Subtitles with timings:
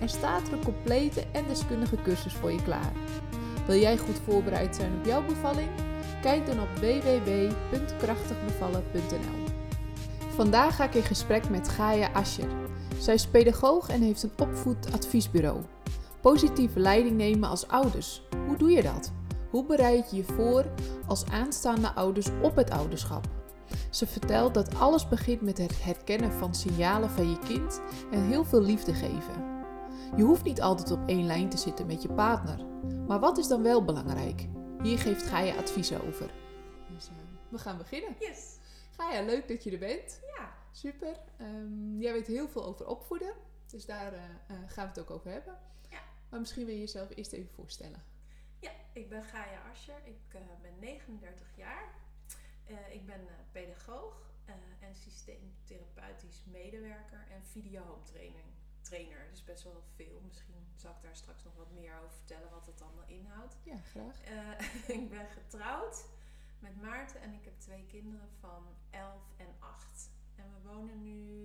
[0.00, 2.92] en staat een complete en deskundige cursus voor je klaar.
[3.66, 5.68] Wil jij goed voorbereid zijn op jouw bevalling?
[6.22, 9.44] Kijk dan op www.krachtigbevallen.nl.
[10.34, 12.48] Vandaag ga ik in gesprek met Gaia Ascher.
[12.98, 15.60] Zij is pedagoog en heeft een opvoedadviesbureau.
[16.20, 18.22] Positieve leiding nemen als ouders.
[18.46, 19.12] Hoe doe je dat?
[19.50, 20.64] Hoe bereid je je voor
[21.06, 23.28] als aanstaande ouders op het ouderschap?
[23.90, 27.80] Ze vertelt dat alles begint met het herkennen van signalen van je kind
[28.10, 29.59] en heel veel liefde geven.
[30.16, 32.66] Je hoeft niet altijd op één lijn te zitten met je partner.
[33.06, 34.48] Maar wat is dan wel belangrijk?
[34.82, 36.30] Hier geeft Gaia adviezen over.
[36.94, 37.14] Dus, uh,
[37.48, 38.16] we gaan beginnen.
[38.18, 38.58] Yes.
[38.96, 40.20] Gaia, leuk dat je er bent.
[40.36, 40.52] Ja.
[40.72, 41.16] Super.
[41.40, 43.34] Um, jij weet heel veel over opvoeden.
[43.66, 45.58] Dus daar uh, uh, gaan we het ook over hebben.
[45.90, 46.00] Ja.
[46.30, 48.02] Maar misschien wil je jezelf eerst even voorstellen.
[48.60, 50.00] Ja, ik ben Gaia Ascher.
[50.04, 50.18] Ik
[50.62, 51.98] ben 39 jaar.
[52.90, 53.20] Ik ben
[53.52, 54.30] pedagoog
[54.80, 58.48] en systeemtherapeutisch medewerker en videohome training,
[58.90, 59.28] trainer.
[59.30, 60.20] Dus best wel veel.
[60.26, 63.56] Misschien zal ik daar straks nog wat meer over vertellen wat het allemaal inhoudt.
[63.62, 64.20] Ja, graag.
[64.98, 66.06] ik ben getrouwd
[66.58, 70.10] met Maarten en ik heb twee kinderen van 11 en 8.
[70.36, 71.40] En we wonen nu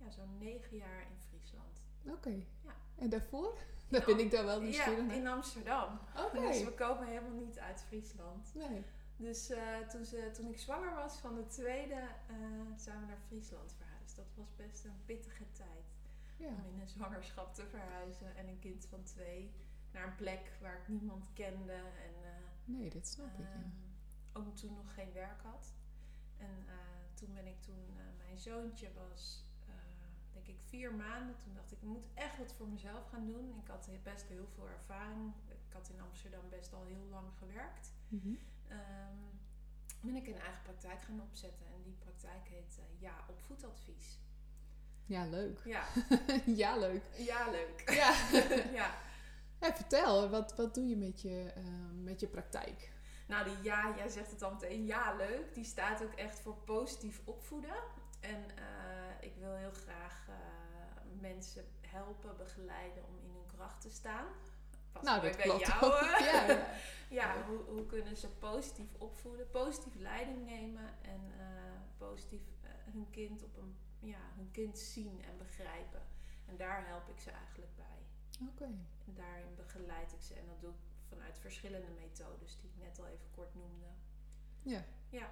[0.00, 1.80] ja, zo'n 9 jaar in Friesland.
[2.02, 2.12] Oké.
[2.12, 2.46] Okay.
[2.64, 2.74] Ja.
[2.96, 3.58] En daarvoor?
[3.88, 5.98] Dat ben ik dan wel nieuwsgierig Ja, in Amsterdam.
[6.16, 6.40] Oké.
[6.46, 8.54] Dus we komen helemaal niet uit Friesland.
[8.54, 8.84] Nee.
[9.16, 11.94] Dus uh, toen, ze, toen ik zwanger was van de tweede,
[12.30, 12.36] uh,
[12.76, 13.89] zijn we naar Friesland verhuisd.
[14.20, 15.98] Dat was best een pittige tijd.
[16.36, 16.48] Ja.
[16.48, 19.50] Om in een zwangerschap te verhuizen en een kind van twee
[19.92, 21.72] naar een plek waar ik niemand kende.
[21.72, 22.30] En, uh,
[22.64, 23.46] nee, dat snap ik.
[23.46, 23.70] Ja.
[24.32, 25.74] Ook toen nog geen werk had.
[26.36, 26.64] En
[27.14, 29.44] toen ben ik toen, mijn zoontje was
[30.32, 31.36] denk ik vier maanden.
[31.38, 33.54] Toen dacht ik, ik moet echt wat voor mezelf gaan doen.
[33.62, 35.32] Ik had best heel veel ervaring.
[35.48, 37.92] Ik had in Amsterdam best al heel lang gewerkt.
[38.08, 38.38] Mm -hmm.
[38.70, 39.29] um,
[40.00, 41.66] ben ik een eigen praktijk gaan opzetten.
[41.66, 44.18] En die praktijk heet uh, Ja Opvoedadvies.
[45.06, 45.60] Ja, leuk.
[45.64, 45.84] Ja.
[46.62, 47.02] ja, leuk.
[47.16, 47.82] Ja, leuk.
[48.00, 48.14] Ja.
[48.72, 48.94] ja.
[49.72, 52.92] Vertel, wat, wat doe je met je, uh, met je praktijk?
[53.26, 55.54] Nou, die ja, jij zegt het al meteen, ja, leuk.
[55.54, 57.74] Die staat ook echt voor positief opvoeden.
[58.20, 60.34] En uh, ik wil heel graag uh,
[61.20, 64.26] mensen helpen, begeleiden om in hun kracht te staan.
[65.02, 65.84] Nou, dat bij klopt jou.
[65.84, 66.00] ook.
[66.00, 66.66] Ja, ja.
[67.08, 71.46] ja hoe, hoe, kunnen ze positief opvoeden, positief leiding nemen en uh,
[71.98, 72.42] positief
[72.92, 76.02] hun kind op een ja, hun kind zien en begrijpen.
[76.46, 77.98] En daar help ik ze eigenlijk bij.
[78.48, 78.62] Oké.
[78.62, 78.74] Okay.
[79.06, 80.76] En daarin begeleid ik ze en dat doe ik
[81.08, 83.86] vanuit verschillende methodes die ik net al even kort noemde.
[84.62, 84.84] Ja.
[85.08, 85.30] Ja.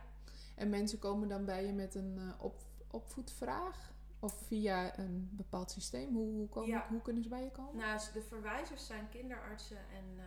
[0.55, 3.93] En mensen komen dan bij je met een uh, op, opvoedvraag?
[4.21, 6.15] Of via een bepaald systeem?
[6.15, 6.87] Hoe, hoe, komen, Ja.
[6.89, 7.77] hoe kunnen ze bij je komen?
[7.77, 10.23] Nou, de verwijzers zijn kinderartsen en uh,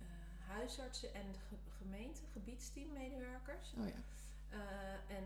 [0.00, 0.06] uh,
[0.48, 3.74] huisartsen en ge gemeente, gebiedsteammedewerkers.
[3.78, 3.94] Oh ja.
[4.52, 5.24] Uh, en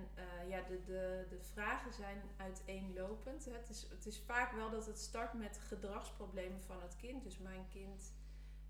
[0.49, 3.45] ja, de, de, de vragen zijn uiteenlopend.
[3.45, 7.23] Het is, het is vaak wel dat het start met gedragsproblemen van het kind.
[7.23, 8.13] Dus mijn kind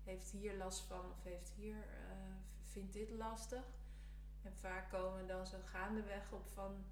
[0.03, 1.75] heeft hier last van of heeft hier,
[2.63, 3.63] vindt dit lastig.
[4.43, 6.85] En vaak komen we dan zo gaandeweg op van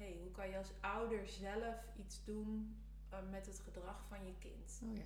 [0.00, 2.76] hey, hoe kan je als ouder zelf iets doen
[3.12, 4.80] uh, met het gedrag van je kind?
[4.84, 5.04] Oh ja.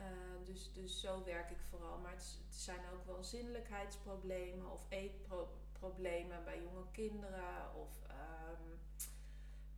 [0.00, 0.06] Uh,
[0.44, 1.98] dus, dus zo werk ik vooral.
[1.98, 8.78] Maar het, het zijn ook wel zinnelijkheidsproblemen of eetproblemen bij jonge kinderen of um,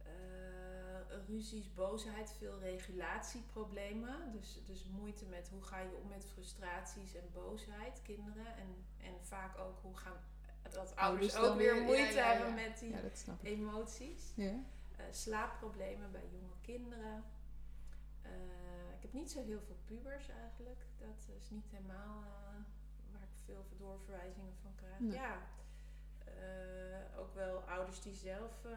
[0.06, 4.32] uh, ruzies, boosheid, veel regulatieproblemen.
[4.32, 8.56] Dus, dus moeite met hoe ga je om met frustraties en boosheid, kinderen.
[8.56, 10.20] En, en vaak ook hoe gaan
[10.72, 12.36] dat ouders Ouders dan ook weer moeite ja, ja, ja.
[12.36, 13.50] hebben met die Ja, dat snap ik.
[13.52, 14.32] emoties.
[14.34, 14.44] Ja.
[14.52, 17.24] Uh, slaapproblemen bij jonge kinderen.
[18.24, 18.30] Uh,
[18.96, 20.80] ik heb niet zo heel veel pubers eigenlijk.
[20.98, 22.28] Dat is niet helemaal uh,
[23.12, 24.98] waar ik veel doorverwijzingen van krijg.
[24.98, 25.12] Nee.
[25.12, 25.38] Ja,
[26.28, 28.72] uh, ook wel ouders die zelf uh,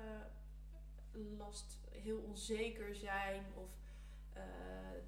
[1.38, 3.70] last, heel onzeker zijn of
[4.38, 4.44] uh,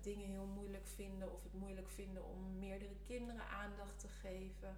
[0.02, 4.78] dingen heel moeilijk vinden of het moeilijk vinden om meerdere kinderen aandacht te geven.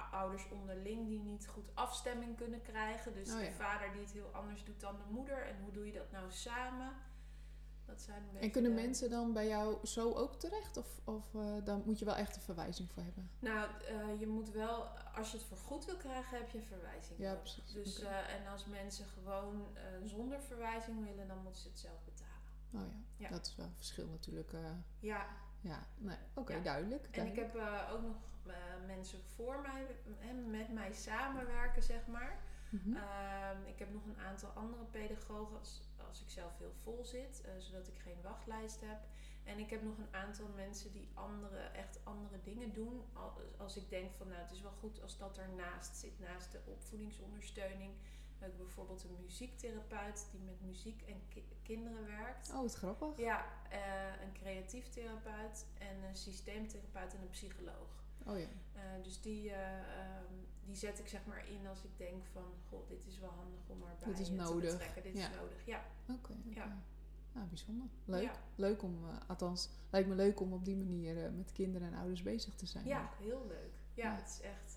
[0.00, 3.14] Ouders onderling die niet goed afstemming kunnen krijgen.
[3.14, 3.46] Dus Oh ja.
[3.48, 5.46] de vader die het heel anders doet dan de moeder.
[5.46, 6.92] En hoe doe je dat nou samen?
[7.84, 10.76] Dat zijn een beetje En kunnen de- mensen dan bij jou zo ook terecht?
[10.76, 13.30] Of, of eh, dan moet je wel echt een verwijzing voor hebben?
[13.38, 14.84] Nou, uh, je moet wel,
[15.14, 17.40] als je het voor goed wil krijgen, heb je verwijzing Ja, nodig.
[17.42, 17.72] precies.
[17.72, 19.66] Dus, uh, en als mensen gewoon
[20.04, 22.34] zonder verwijzing willen, dan moeten ze het zelf betalen.
[22.72, 22.80] Oh
[23.16, 23.28] ja, Ja.
[23.28, 24.52] dat is wel een verschil natuurlijk.
[24.52, 24.60] eh,
[24.98, 25.26] Ja,
[25.66, 26.60] ja, nee, oké, Ja.
[26.62, 27.06] duidelijk.
[27.10, 28.16] en ik heb eh, ook nog
[28.46, 28.54] eh,
[28.86, 29.86] mensen voor mij
[30.20, 32.38] en met mij samenwerken, zeg maar.
[32.70, 32.96] Mhm.
[32.96, 37.40] Ehm, ik heb nog een aantal andere pedagogen als, als ik zelf heel vol zit,
[37.44, 38.98] eh, zodat ik geen wachtlijst heb.
[39.44, 43.04] En ik heb nog een aantal mensen die andere, echt andere dingen doen.
[43.12, 46.52] Al- Als ik denk van nou het is wel goed als dat ernaast zit, naast
[46.52, 47.92] de opvoedingsondersteuning.
[48.38, 52.50] Heb ik bijvoorbeeld een muziektherapeut die met muziek en ki- kinderen werkt.
[52.50, 53.16] Oh, wat grappig.
[53.16, 58.04] Ja, eh, een creatief therapeut en een systeemtherapeut en een psycholoog.
[58.26, 58.46] Oh ja.
[58.72, 60.32] Eh, dus die, eh, ehm,
[60.64, 62.44] die zet ik zeg maar in als ik denk van...
[62.68, 64.70] Goh, dit is wel handig om erbij Dit is te nodig.
[64.70, 65.02] betrekken.
[65.02, 65.28] Dit Ja.
[65.30, 65.84] is nodig, ja.
[66.08, 66.32] Oké.
[66.44, 66.76] Ja.
[67.32, 67.88] Nou, bijzonder.
[68.04, 68.22] Leuk.
[68.22, 68.32] Ja.
[68.54, 72.54] Leuk om, althans, lijkt me leuk om op die manier met kinderen en ouders bezig
[72.54, 72.86] te zijn.
[72.86, 73.72] Ja, heel leuk.
[73.94, 74.14] Ja, Ja.
[74.16, 74.74] het is echt...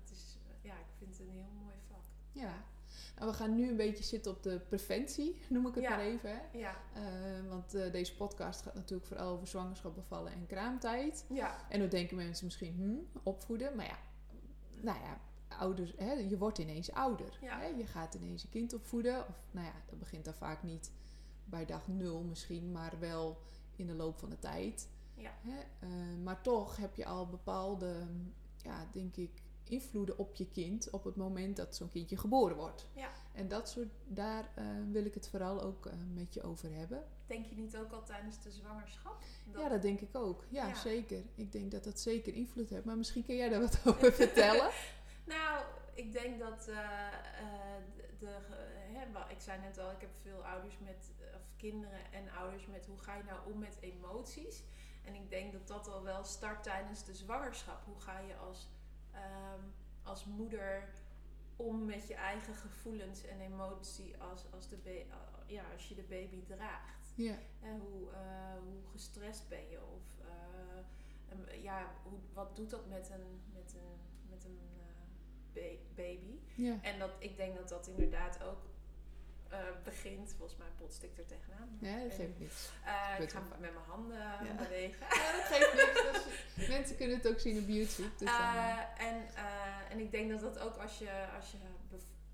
[0.00, 2.02] het is, ja, ik vind het een heel mooi vak.
[2.32, 2.64] Ja.
[3.18, 5.90] Nou, we gaan nu een beetje zitten op de preventie, noem ik het Ja.
[5.90, 6.30] maar even.
[6.30, 6.58] Hè?
[6.58, 7.02] Ja, Eh,
[7.48, 11.24] want eh, deze podcast gaat natuurlijk vooral over zwangerschap, bevallen en kraamtijd.
[11.28, 13.76] ja, En dan denken mensen misschien, hm, opvoeden.
[13.76, 13.98] Maar ja,
[14.80, 17.38] nou ja, ouders, hè, je wordt ineens ouder.
[17.40, 17.58] Ja.
[17.58, 17.66] Hè?
[17.66, 19.28] Je gaat ineens een kind opvoeden.
[19.28, 20.90] Of nou ja, dat begint dan vaak niet
[21.44, 23.38] bij dag nul misschien, maar wel
[23.76, 24.88] in de loop van de tijd.
[25.14, 25.30] Ja.
[25.40, 25.58] Hè?
[25.86, 25.88] Eh,
[26.24, 28.06] maar toch heb je al bepaalde,
[28.56, 32.86] ja, denk ik, invloeden op je kind op het moment dat zo'n kindje geboren wordt.
[32.92, 33.10] Ja.
[33.32, 37.04] En dat soort, daar eh, wil ik het vooral ook eh, met je over hebben.
[37.26, 39.22] Denk je niet ook al tijdens de zwangerschap?
[39.56, 40.44] Ja, dat denk ik ook.
[40.48, 40.74] Ja, Ja.
[40.74, 41.22] zeker.
[41.34, 42.84] Ik denk dat dat zeker invloed heeft.
[42.84, 44.70] Maar misschien kun jij daar wat over vertellen.
[45.24, 45.64] Nou,
[45.94, 46.76] ik denk dat eh,
[48.18, 48.36] de,
[48.92, 52.86] hè, ik zei net al, ik heb veel ouders met, of kinderen en ouders met
[52.86, 54.62] hoe ga je nou om met emoties.
[55.04, 57.84] En ik denk dat dat al wel start tijdens de zwangerschap.
[57.84, 58.68] Hoe ga je als,
[59.16, 59.60] ehm,
[60.02, 60.88] als moeder
[61.56, 65.04] om met je eigen gevoelens en emotie als, als, de
[65.46, 67.12] ja, als je de baby draagt?
[67.14, 69.80] Ja, En hoe, eh, hoe gestrest ben je?
[69.84, 73.98] Of eh, ja, hoe, wat doet dat met een, met een,
[74.30, 76.38] met een eh, ba- baby?
[76.54, 76.78] ja.
[76.82, 78.62] En dat, ik denk dat dat inderdaad ook
[79.50, 80.34] eh, begint.
[80.38, 81.78] Volgens mij potst ik er tegenaan.
[81.80, 82.70] ja dat geeft niks.
[82.84, 84.54] eh, ik ga met mijn handen Ja.
[84.58, 85.06] bewegen.
[85.20, 86.68] Ja, dat geeft niks.
[86.68, 88.08] Mensen kunnen het ook zien op YouTube.
[88.18, 88.38] Dus eh,
[88.98, 91.56] Eh, en, eh, en ik denk dat dat ook als je, als je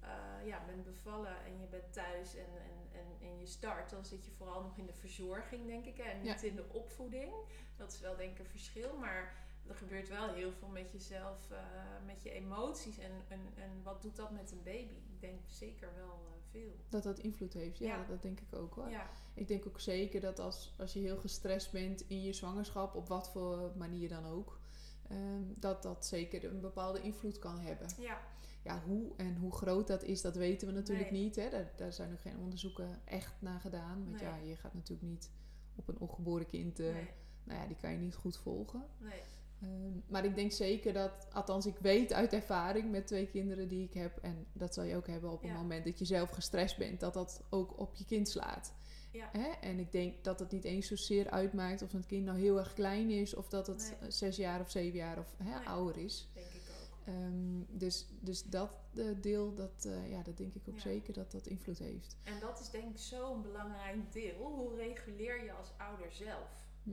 [0.00, 4.04] eh, ja, bent bevallen en je bent thuis en, en, en, en je start, dan
[4.04, 7.32] zit je vooral nog in de verzorging, denk ik, hè, en niet in de opvoeding.
[7.76, 9.34] Dat is wel denk ik een verschil, maar
[9.68, 11.58] er gebeurt wel heel veel met jezelf, eh,
[12.06, 14.94] met je emoties en, en, en wat doet dat met een baby?
[14.94, 16.72] Ik denk zeker wel eh, veel.
[16.88, 17.78] dat dat invloed heeft.
[17.78, 18.04] Ja, Ja.
[18.08, 18.90] dat denk ik ook hoor.
[18.90, 22.94] Ja, Ik denk ook zeker dat als, als je heel gestrest bent in je zwangerschap,
[22.94, 24.58] op wat voor manier dan ook,
[25.08, 27.88] ehm, dat dat zeker een bepaalde invloed kan hebben.
[27.98, 28.20] ja,
[28.64, 31.22] Ja, hoe en hoe groot dat is, dat weten we natuurlijk Nee.
[31.22, 31.36] niet.
[31.36, 31.50] Hè?
[31.50, 34.04] Daar, daar zijn ook geen onderzoeken echt naar gedaan.
[34.04, 34.30] Want Nee.
[34.30, 35.30] ja, je gaat natuurlijk niet
[35.74, 37.08] op een ongeboren kind, eh, nee,
[37.44, 38.84] nou ja, die kan je niet goed volgen.
[38.98, 39.20] nee,
[39.62, 43.84] Ehm, maar ik denk zeker dat, althans ik weet uit ervaring met twee kinderen die
[43.84, 45.54] ik heb, en dat zal je ook hebben op een Ja.
[45.56, 48.74] moment dat je zelf gestrest bent, dat dat ook op je kind slaat.
[49.12, 49.28] Ja.
[49.32, 49.48] Hè?
[49.60, 52.72] En ik denk dat het niet eens zozeer uitmaakt of het kind nou heel erg
[52.72, 54.08] klein is, of dat het Nee.
[54.08, 55.66] eh, zes jaar of zeven jaar of hè, Nee.
[55.68, 56.28] ouder is.
[56.34, 57.06] denk ik ook.
[57.06, 60.80] Ehm, dus, dus dat eh, deel, dat, eh, ja, dat denk ik ook Ja.
[60.80, 62.16] zeker dat dat invloed heeft.
[62.22, 64.36] En dat is denk ik zo'n belangrijk deel.
[64.38, 66.66] Hoe reguleer je als ouder zelf?
[66.82, 66.90] Hm.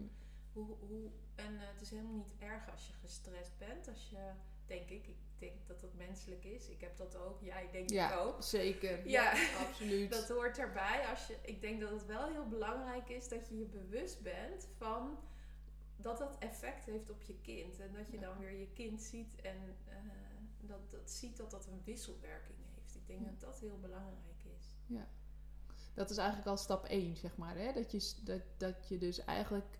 [0.65, 3.87] Hoe, hoe, en eh, het is helemaal niet erg als je gestrest bent.
[3.87, 4.31] Als je,
[4.65, 6.69] denk ik, ik denk dat dat menselijk is.
[6.69, 7.41] Ik heb dat ook.
[7.41, 8.43] Jij denk ik Ja, ook.
[8.43, 9.07] zeker.
[9.07, 9.33] Ja.
[9.67, 10.11] absoluut.
[10.11, 11.07] Dat hoort erbij.
[11.07, 14.67] Als je, ik denk dat het wel heel belangrijk is dat je je bewust bent
[14.77, 15.19] van
[15.95, 17.79] dat dat effect heeft op je kind.
[17.79, 18.21] En dat je Ja.
[18.27, 19.95] dan weer je kind ziet en eh,
[20.61, 22.95] dat, dat ziet dat dat een wisselwerking heeft.
[22.95, 23.25] Ik denk Ja.
[23.29, 24.67] dat dat heel belangrijk is.
[25.93, 27.57] Dat is eigenlijk al stap 1, zeg maar.
[27.57, 27.73] Hè?
[27.73, 29.77] Dat, je, dat, dat je dus eigenlijk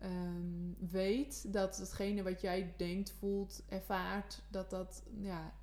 [0.00, 5.54] ehm, weet dat hetgene wat jij denkt, voelt, ervaart, dat dat ja,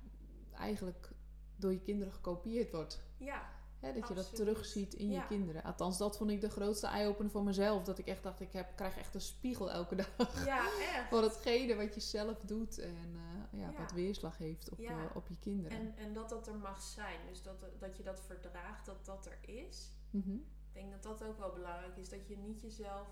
[0.54, 1.10] eigenlijk
[1.56, 3.02] door je kinderen gekopieerd wordt.
[3.16, 3.56] Ja?
[3.80, 5.62] Dat je dat terugziet in je kinderen.
[5.62, 7.84] Althans, dat vond ik de grootste eye-opener voor mezelf.
[7.84, 10.44] Dat ik echt dacht, ik heb, krijg echt een spiegel elke dag.
[10.44, 10.64] ja
[10.94, 11.08] echt.
[11.08, 13.14] Voor hetgene wat je zelf doet en
[13.52, 13.78] eh, ja, Ja.
[13.78, 14.90] wat weerslag heeft op, Ja.
[14.98, 15.78] eh, op je kinderen.
[15.78, 17.18] En, en dat dat er mag zijn.
[17.28, 19.92] Dus dat, dat je dat verdraagt, dat dat er is.
[20.10, 20.34] Mhm.
[20.34, 22.08] Ik denk dat dat ook wel belangrijk is.
[22.08, 23.08] Dat je niet jezelf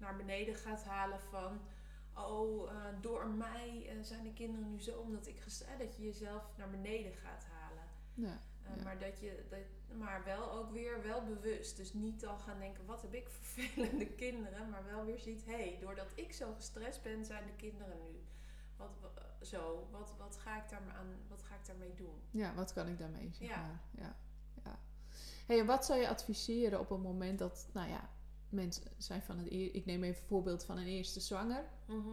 [0.00, 1.60] naar beneden gaat halen van...
[2.14, 5.78] Oh, eh, door mij eh, zijn de kinderen nu zo omdat ik gestrest...
[5.78, 7.84] Dat je jezelf naar beneden gaat halen.
[8.14, 8.38] Ja.
[8.62, 8.82] Eh, Ja.
[8.82, 9.46] Maar dat je...
[9.50, 9.58] Dat,
[9.98, 11.76] maar wel ook weer wel bewust.
[11.76, 14.70] Dus niet al gaan denken, wat heb ik vervelende kinderen.
[14.70, 18.24] Maar wel weer ziet, hé, hey, doordat ik zo gestrest ben, zijn de kinderen nu.
[18.76, 22.22] Wat, wa- zo, wat, wat, ga ik daar aan, wat ga ik daarmee doen?
[22.30, 23.56] Ja, wat kan ik daarmee, zeg Ja.
[23.60, 23.80] maar.
[23.90, 24.16] Ja,
[24.64, 24.78] ja.
[25.46, 28.10] Hey, wat zou je adviseren op een moment dat, nou ja,
[28.50, 29.50] mensen zijn van het...
[29.50, 31.64] eer- Ik neem even een voorbeeld van een eerste zwanger.
[31.86, 32.08] Mhm.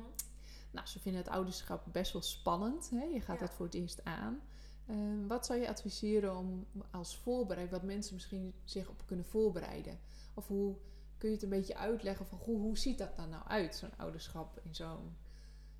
[0.72, 2.89] Nou, ze vinden het ouderschap best wel spannend.
[2.89, 3.03] Hè?
[3.03, 3.46] Je gaat Ja.
[3.46, 4.41] dat voor het eerst aan.
[4.88, 10.00] Ehm, wat zou je adviseren om als voorbereid, wat mensen misschien zich op kunnen voorbereiden?
[10.34, 10.75] Of hoe
[11.17, 13.98] kun je het een beetje uitleggen van hoe, hoe ziet dat dan nou uit, zo'n
[13.98, 15.15] ouderschap in zo'n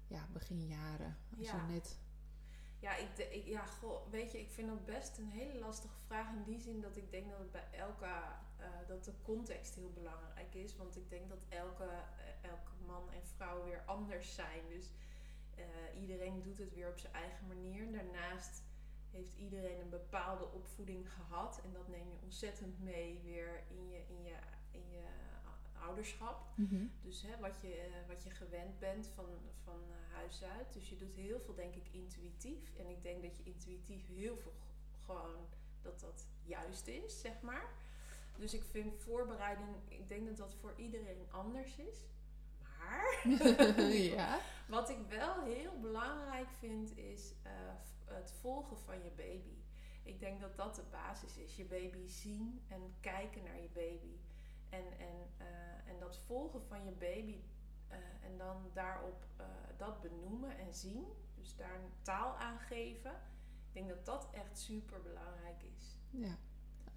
[0.08, 1.18] ja, beginjaren?
[1.38, 1.66] Als Ja.
[1.68, 2.00] net,
[2.80, 5.98] Ja, ik, de- ik, ja goh, weet je, ik vind dat best een hele lastige
[6.06, 8.08] vraag in die zin dat ik denk dat het bij elke,
[8.58, 10.76] eh, dat de context heel belangrijk is.
[10.76, 14.68] Want ik denk dat elke, eh, elke man en vrouw weer anders zijn.
[14.70, 14.94] Dus
[15.56, 17.92] eh, iedereen doet het weer op zijn eigen manier.
[17.92, 18.64] Daarnaast
[19.12, 21.62] heeft iedereen een bepaalde opvoeding gehad.
[21.64, 24.36] En dat neem je ontzettend mee weer in je, in je,
[24.72, 25.06] in je
[25.82, 26.48] ouderschap.
[27.02, 29.26] Dus hè, wat, je, wat je gewend bent van,
[29.64, 29.80] van
[30.12, 30.74] huis uit.
[30.74, 32.76] Dus je doet heel veel, denk ik, intuïtief.
[32.78, 34.54] En ik denk dat je intuïtief heel veel
[35.06, 35.48] gewoon
[35.82, 37.74] dat dat juist is, zeg maar.
[38.38, 42.06] Dus ik vind voorbereiding, ik denk dat dat voor iedereen anders is.
[42.62, 43.22] Maar
[44.16, 44.40] ja.
[44.68, 47.52] wat ik wel heel belangrijk vind, is eh,
[48.06, 49.56] het volgen van je baby.
[50.04, 51.56] Ik denk dat dat de basis is.
[51.56, 54.18] Je baby zien en kijken naar je baby.
[54.70, 57.42] En, en, eh, en dat volgen van je baby
[57.88, 59.26] eh, en dan daarop
[59.78, 61.06] dat benoemen en zien.
[61.36, 63.12] Dus daar een taal aan geven.
[63.68, 65.98] Ik denk dat dat echt super belangrijk is.
[66.10, 66.38] ja.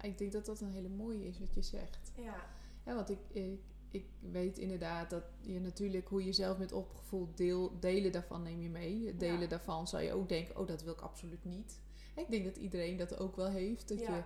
[0.01, 2.11] Ik denk dat dat een hele mooie is wat je zegt.
[2.15, 2.49] Ja,
[2.85, 3.59] Ja, want ik, ik,
[3.91, 8.61] ik weet inderdaad dat je natuurlijk hoe je zelf bent opgevoed, deel, delen daarvan neem
[8.61, 9.15] je mee.
[9.17, 9.47] Delen Ja.
[9.47, 11.79] daarvan zou je ook denken, oh dat wil ik absoluut niet.
[12.15, 13.87] Ik denk dat iedereen dat ook wel heeft.
[13.87, 14.15] Dat Ja.
[14.15, 14.23] je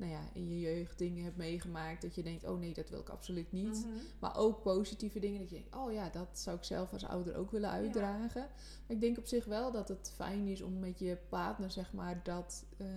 [0.00, 3.00] nou ja, in je jeugd dingen hebt meegemaakt dat je denkt, oh nee, dat wil
[3.00, 3.86] ik absoluut niet.
[3.86, 3.96] Mhm.
[4.18, 7.36] Maar ook positieve dingen dat je denkt, oh ja, dat zou ik zelf als ouder
[7.36, 8.40] ook willen uitdragen.
[8.40, 11.92] Maar ik denk op zich wel dat het fijn is om met je partner, zeg
[11.92, 12.88] maar, dat ehm,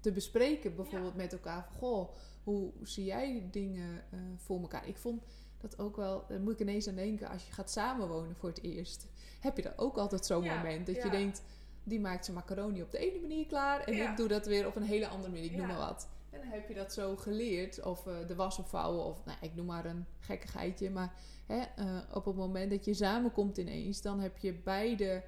[0.00, 0.76] te bespreken.
[0.76, 4.88] Bijvoorbeeld met elkaar van, goh, hoe zie jij dingen eh, voor elkaar?
[4.88, 5.22] Ik vond
[5.58, 8.62] dat ook wel, daar moet ik ineens aan denken, als je gaat samenwonen voor het
[8.62, 9.06] eerst.
[9.40, 11.42] Heb je dan ook altijd zo'n Ja, moment dat je denkt,
[11.84, 14.76] die maakt zijn macaroni op de ene manier klaar en ik doe dat weer op
[14.76, 16.08] een hele andere manier, ik noem maar wat.
[16.30, 19.54] En dan heb je dat zo geleerd, of eh, de was opvouwen, of nou, ik
[19.54, 20.90] noem maar een gekkigheidje.
[20.90, 21.14] Maar
[21.46, 25.24] hè, eh, op het moment dat je samenkomt ineens, dan heb je beide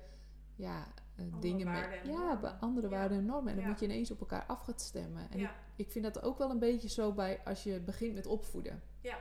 [0.56, 2.96] ja, eh, dingen met ja, andere Ja.
[2.96, 3.48] waarden en normen.
[3.50, 3.70] En dan Ja.
[3.70, 5.30] moet je ineens op elkaar af gaan stemmen.
[5.30, 5.50] En ja.
[5.50, 8.82] ik, ik vind dat ook wel een beetje zo bij als je begint met opvoeden.
[9.00, 9.18] Ja.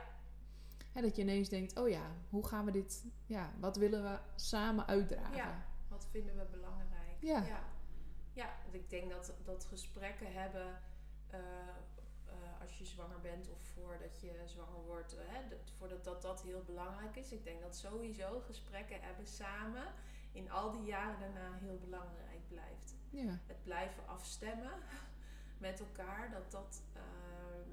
[0.92, 4.18] Hè, dat je ineens denkt, oh ja, hoe gaan we dit, ja, wat willen we
[4.34, 5.36] samen uitdragen?
[5.36, 5.66] Ja.
[5.88, 7.16] Wat vinden we belangrijk?
[7.20, 7.42] Ja.
[7.44, 7.62] Ja,
[8.32, 10.66] Ja, want ik denk dat, dat gesprekken hebben
[11.30, 11.40] eh,
[12.26, 16.22] eh, als je zwanger bent of voordat je zwanger wordt, eh, hè, dat, voordat dat,
[16.22, 17.32] dat heel belangrijk is.
[17.32, 19.84] Ik denk dat sowieso gesprekken hebben samen
[20.32, 22.94] in al die jaren daarna heel belangrijk blijft.
[23.10, 24.72] Ja, Het blijven afstemmen
[25.66, 27.70] met elkaar, dat dat, ehm,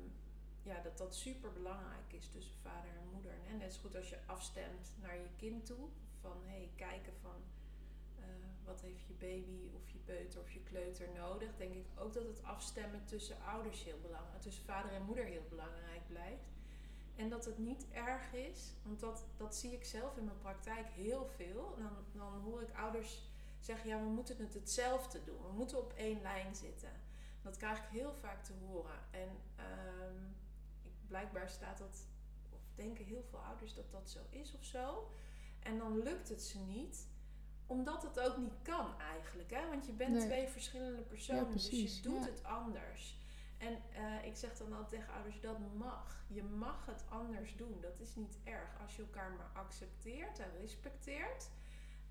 [0.64, 3.34] ja, dat, dat super belangrijk is tussen vader en moeder.
[3.48, 5.90] En net zo goed als je afstemt naar je kind toe,
[6.22, 7.44] van hey, kijken van
[8.68, 12.28] wat heeft je baby of je peuter of je kleuter nodig, denk ik ook dat
[12.28, 16.48] het afstemmen tussen ouders heel belangrijk, tussen vader en moeder heel belangrijk blijft.
[17.16, 20.88] En dat het niet erg is, want dat, dat zie ik zelf in mijn praktijk
[20.88, 21.76] heel veel.
[21.78, 23.22] Dan, dan hoor ik ouders
[23.60, 25.42] zeggen, ja, we moeten het hetzelfde doen.
[25.42, 26.92] We moeten op één lijn zitten.
[27.42, 29.00] Dat krijg ik heel vaak te horen.
[29.12, 30.16] En ehm,
[31.08, 32.08] blijkbaar staat dat,
[32.50, 35.12] of denken heel veel ouders dat dat zo is of zo.
[35.60, 37.08] En dan lukt het ze niet,
[37.68, 39.52] omdat het ook niet kan eigenlijk.
[39.52, 39.70] Hè?
[39.70, 40.26] Want je bent Nee.
[40.26, 42.30] twee verschillende personen, dus precies, je doet ja.
[42.32, 43.16] het anders.
[43.58, 46.24] En eh, ik zeg dan altijd tegen ouders, dat mag.
[46.28, 47.78] Je mag het anders doen.
[47.82, 48.70] Dat is niet erg.
[48.82, 51.50] Als je elkaar maar accepteert en respecteert.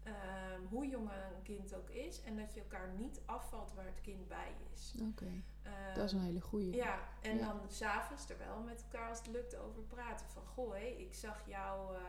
[0.02, 2.22] ehm, hoe jong een kind ook is.
[2.22, 4.94] En dat je elkaar niet afvalt waar het kind bij is.
[5.10, 5.42] oké.
[5.62, 6.74] Ehm, Dat is een hele goeie.
[6.74, 7.46] ja, en Ja.
[7.46, 10.26] dan s'avonds er wel met elkaar als het lukt over praten.
[10.26, 12.02] Van, goh, hé, ik zag jou eh,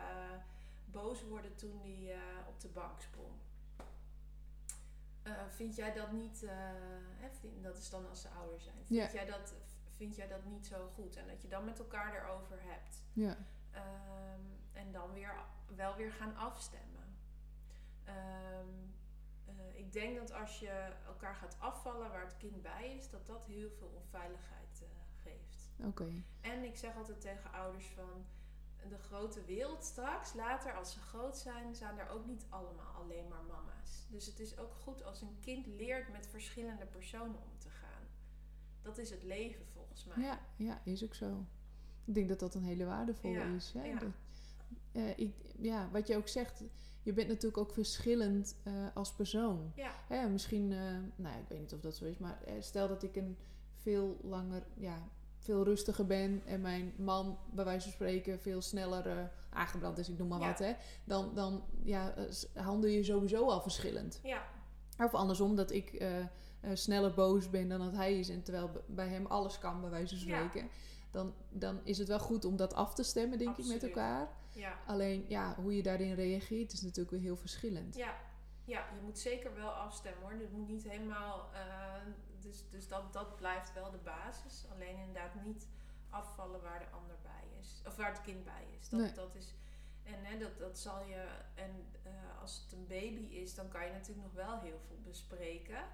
[1.28, 2.18] worden toen die eh,
[2.48, 3.32] op de bank sprong.
[5.22, 6.50] Eh, vind jij dat niet, eh,
[7.20, 8.76] hè, vind- dat is dan als ze ouder zijn.
[8.84, 9.54] Vind, jij dat,
[9.96, 11.16] vind jij dat niet zo goed?
[11.16, 13.02] En dat je dan met elkaar erover hebt.
[13.12, 13.36] Ja.
[13.70, 14.40] Ehm,
[14.72, 15.34] en dan weer,
[15.76, 17.16] wel weer gaan afstemmen.
[18.04, 18.68] Ehm,
[19.44, 23.26] eh, ik denk dat als je elkaar gaat afvallen waar het kind bij is, dat
[23.26, 24.82] dat heel veel onveiligheid
[25.22, 25.70] geeft.
[25.84, 26.10] Oké.
[26.40, 28.26] En ik zeg altijd tegen ouders van
[28.88, 33.28] de grote wereld straks, later als ze groot zijn, zijn er ook niet allemaal alleen
[33.28, 34.06] maar mama's.
[34.10, 38.02] Dus het is ook goed als een kind leert met verschillende personen om te gaan.
[38.82, 40.24] Dat is het leven volgens mij.
[40.24, 41.44] Ja, ja, is ook zo.
[42.04, 43.72] Ik denk dat dat een hele waardevolle Ja, is.
[43.72, 43.84] Hè?
[43.84, 43.98] ja.
[43.98, 44.08] Dat-
[44.92, 46.62] eh, ik, ja, wat je ook zegt,
[47.02, 49.72] je bent natuurlijk ook verschillend eh, als persoon.
[49.74, 49.92] Ja.
[50.08, 50.78] Hè, misschien, eh,
[51.16, 53.36] nou ik weet niet of dat zo is, maar stel dat ik een
[53.74, 55.08] veel langer, ja,
[55.48, 60.08] veel rustiger ben en mijn man bij wijze van spreken veel sneller eh, aangebrand is,
[60.08, 60.46] ik noem maar Ja.
[60.46, 60.72] wat, hè,
[61.04, 64.20] dan, dan ja, eh, handel je sowieso al verschillend.
[64.22, 64.42] Ja,
[64.98, 66.10] Of andersom, dat ik eh,
[66.72, 70.18] sneller boos ben dan dat hij is en terwijl bij hem alles kan, bij wijze
[70.18, 70.46] van Ja.
[70.48, 70.68] spreken.
[71.10, 74.28] Dan, dan is het wel goed om dat af te stemmen, denk ik, met elkaar.
[74.50, 74.78] ja.
[74.86, 77.96] Alleen, ja, hoe je daarin reageert is natuurlijk weer heel verschillend.
[77.96, 78.14] Ja,
[78.64, 80.30] ja, je moet zeker wel afstemmen hoor.
[80.30, 81.48] Het moet niet helemaal.
[82.42, 84.66] Dus dus dat, dat blijft wel de basis.
[84.72, 85.66] Alleen inderdaad niet
[86.10, 87.82] afvallen waar de ander bij is.
[87.86, 88.88] Of waar het kind bij is.
[88.88, 89.12] Dat, Nee.
[89.12, 89.54] dat is
[90.08, 91.26] en hè, dat, dat zal je.
[91.54, 91.70] En
[92.02, 95.84] eh, als het een baby is, dan kan je natuurlijk nog wel heel veel bespreken.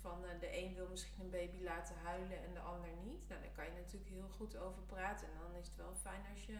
[0.00, 3.28] Van eh, de een wil misschien een baby laten huilen en de ander niet.
[3.28, 5.26] Nou, daar kan je natuurlijk heel goed over praten.
[5.26, 6.58] En dan is het wel fijn als je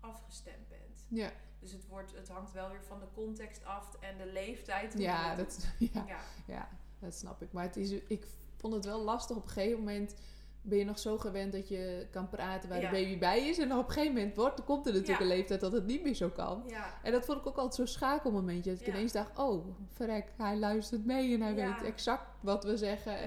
[0.00, 1.04] afgestemd bent.
[1.08, 4.98] Ja, Dus het, wordt, het hangt wel weer van de context af en de leeftijd.
[4.98, 6.20] ja, dat, ja.
[6.46, 7.52] ja, dat snap ik.
[7.52, 8.26] Maar het is, ik
[8.58, 9.36] vond het wel lastig.
[9.36, 10.14] Op een gegeven moment
[10.62, 12.90] ben je nog zo gewend dat je kan praten waar Ja.
[12.90, 13.58] de baby bij is.
[13.58, 15.24] En dan op een gegeven moment wordt, komt er natuurlijk Ja.
[15.24, 16.62] een leeftijd dat het niet meer zo kan.
[16.66, 18.70] Ja, En dat vond ik ook altijd zo'n schakelmomentje.
[18.70, 22.76] Dat ik ineens dacht, oh, verrek, hij luistert mee en hij weet exact wat we
[22.76, 23.18] zeggen.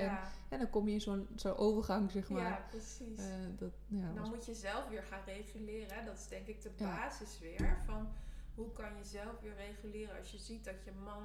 [0.50, 2.42] En, dan kom je in zo'n zo'n overgang, zeg maar.
[2.44, 3.18] ja, precies.
[3.20, 3.26] Eh,
[3.58, 6.06] dat, dan was- moet je zelf weer gaan reguleren.
[6.06, 7.78] Dat is denk ik de basis weer.
[7.86, 8.08] Van
[8.56, 11.24] hoe kan je zelf weer reguleren als je ziet dat je man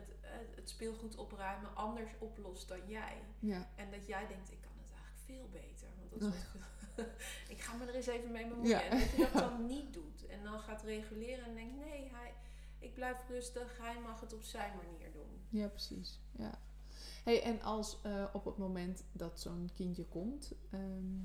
[0.00, 3.22] het, het, speelgoed opruimen anders oplost dan jij.
[3.38, 3.68] ja.
[3.76, 5.88] En dat jij denkt, ik kan het eigenlijk veel beter.
[5.98, 6.28] Want dat Ja.
[6.28, 7.06] is wat-
[7.54, 8.68] ik ga me er eens even mee bemoeien.
[8.70, 8.82] Ja.
[8.82, 10.26] En dat je dat dan niet doet.
[10.26, 12.34] En dan gaat reguleren en denkt, nee, hij,
[12.78, 13.78] ik blijf rustig.
[13.78, 15.40] Hij mag het op zijn manier doen.
[15.48, 16.20] Ja, precies.
[16.38, 16.58] Ja.
[17.24, 21.16] Hey, en als eh, op het moment dat zo'n kindje komt, ehm,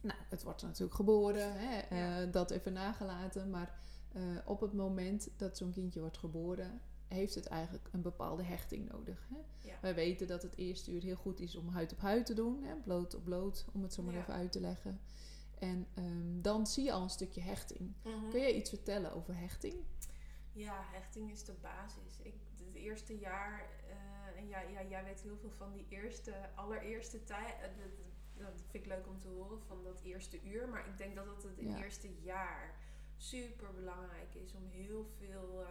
[0.00, 2.20] nou, het wordt natuurlijk geboren, hè, Ja.
[2.20, 3.78] eh, dat even nagelaten, maar
[4.12, 8.88] eh, op het moment dat zo'n kindje wordt geboren, heeft het eigenlijk een bepaalde hechting
[8.90, 9.26] nodig.
[9.30, 9.68] Hè?
[9.68, 9.74] Ja.
[9.80, 12.62] Wij weten dat het eerste uur heel goed is om huid op huid te doen,
[12.62, 14.20] hè, bloot op bloot, om het zo maar Ja.
[14.20, 15.00] even uit te leggen.
[15.58, 17.92] En ehm, dan zie je al een stukje hechting.
[18.04, 18.30] Mhm.
[18.30, 19.74] Kun jij iets vertellen over hechting?
[20.52, 22.18] Ja, hechting is de basis.
[22.22, 26.34] Ik, het eerste jaar, eh, en ja, ja, jij weet heel veel van die eerste,
[26.54, 27.54] allereerste tijd.
[27.62, 27.68] eh,
[28.34, 30.68] dat, vind ik leuk om te horen van dat eerste uur.
[30.68, 31.78] Maar ik denk dat het het Ja.
[31.82, 32.74] eerste jaar
[33.16, 35.68] super belangrijk is om heel veel, eh,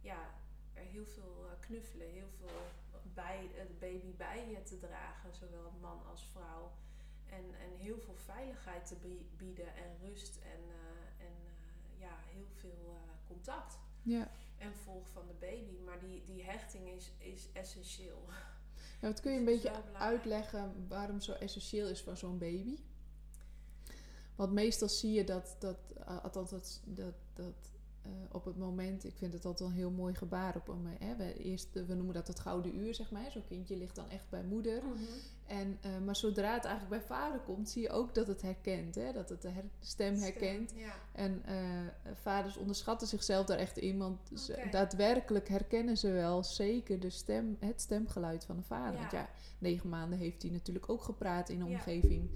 [0.00, 0.30] ja,
[0.74, 2.60] er heel veel eh, knuffelen, heel veel
[3.14, 6.72] bij het baby bij je te dragen, zowel man als vrouw.
[7.30, 12.16] En, en heel veel veiligheid te bie- bieden en rust en, eh, en eh, ja,
[12.26, 14.30] heel veel eh, contact Ja.
[14.58, 15.78] en volg van de baby.
[15.84, 18.24] Maar die, die hechting is, is essentieel.
[19.00, 22.78] Ja, wat kun je een beetje uitleggen waarom zo essentieel is voor zo'n baby?
[24.36, 27.71] Want meestal zie je dat, dat althans dat, dat, dat
[28.06, 31.16] uh, op het moment, ik vind het altijd een heel mooi gebaar op een, hè,
[31.16, 33.30] we, eerst, we noemen dat het gouden uur, zeg maar.
[33.30, 34.82] Zo'n kindje ligt dan echt bij moeder.
[35.46, 38.94] En, uh, maar zodra het eigenlijk bij vader komt, zie je ook dat het herkent.
[38.94, 39.12] Hè?
[39.12, 40.70] Dat het de her stem herkent.
[40.70, 40.94] Stem, ja.
[41.12, 43.98] En uh, vaders onderschatten zichzelf daar echt in.
[43.98, 44.18] Want
[44.70, 48.92] daadwerkelijk herkennen ze wel zeker de stem, het stemgeluid van de vader.
[48.92, 48.98] Ja.
[48.98, 51.74] Want ja, negen maanden heeft hij natuurlijk ook gepraat in een Ja.
[51.74, 52.30] omgeving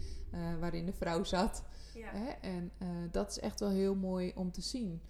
[0.61, 1.63] waarin de vrouw zat.
[1.99, 2.29] Hè?
[2.29, 2.73] En
[3.11, 5.01] dat is echt wel heel mooi om te zien.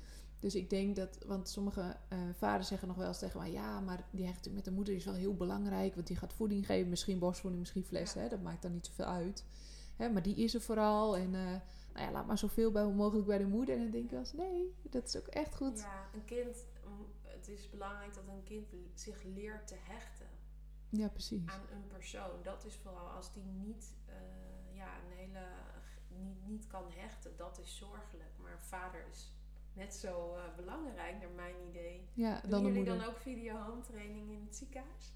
[0.40, 3.80] Dus ik denk dat, want sommige uh, vaders zeggen nog wel eens tegen mij: ja,
[3.80, 6.88] maar die hechting met de moeder is wel heel belangrijk, want die gaat voeding geven,
[6.88, 8.20] misschien borstvoeding, misschien Ja.
[8.20, 8.28] hè?
[8.28, 9.44] dat maakt dan niet zoveel uit.
[9.96, 10.08] Hè?
[10.08, 11.44] Maar die is er vooral en uh,
[11.92, 13.74] nou ja, laat maar zoveel bij mogelijk bij de moeder.
[13.74, 15.78] En dan denk ik wel eens: nee, dat is ook echt goed.
[15.78, 20.26] Ja, een kind, mm, het is belangrijk dat een kind zich leert te hechten
[20.88, 21.46] Ja, precies.
[21.46, 22.42] aan een persoon.
[22.42, 25.46] Dat is vooral als die niet, uh, ja, een hele,
[26.08, 28.30] niet, niet kan hechten, dat is zorgelijk.
[28.42, 29.32] Maar een vader is
[29.76, 32.08] net zo uh, belangrijk, naar mijn idee.
[32.12, 35.14] Ja, Doen dan jullie dan ook video-home training in het ziekenhuis?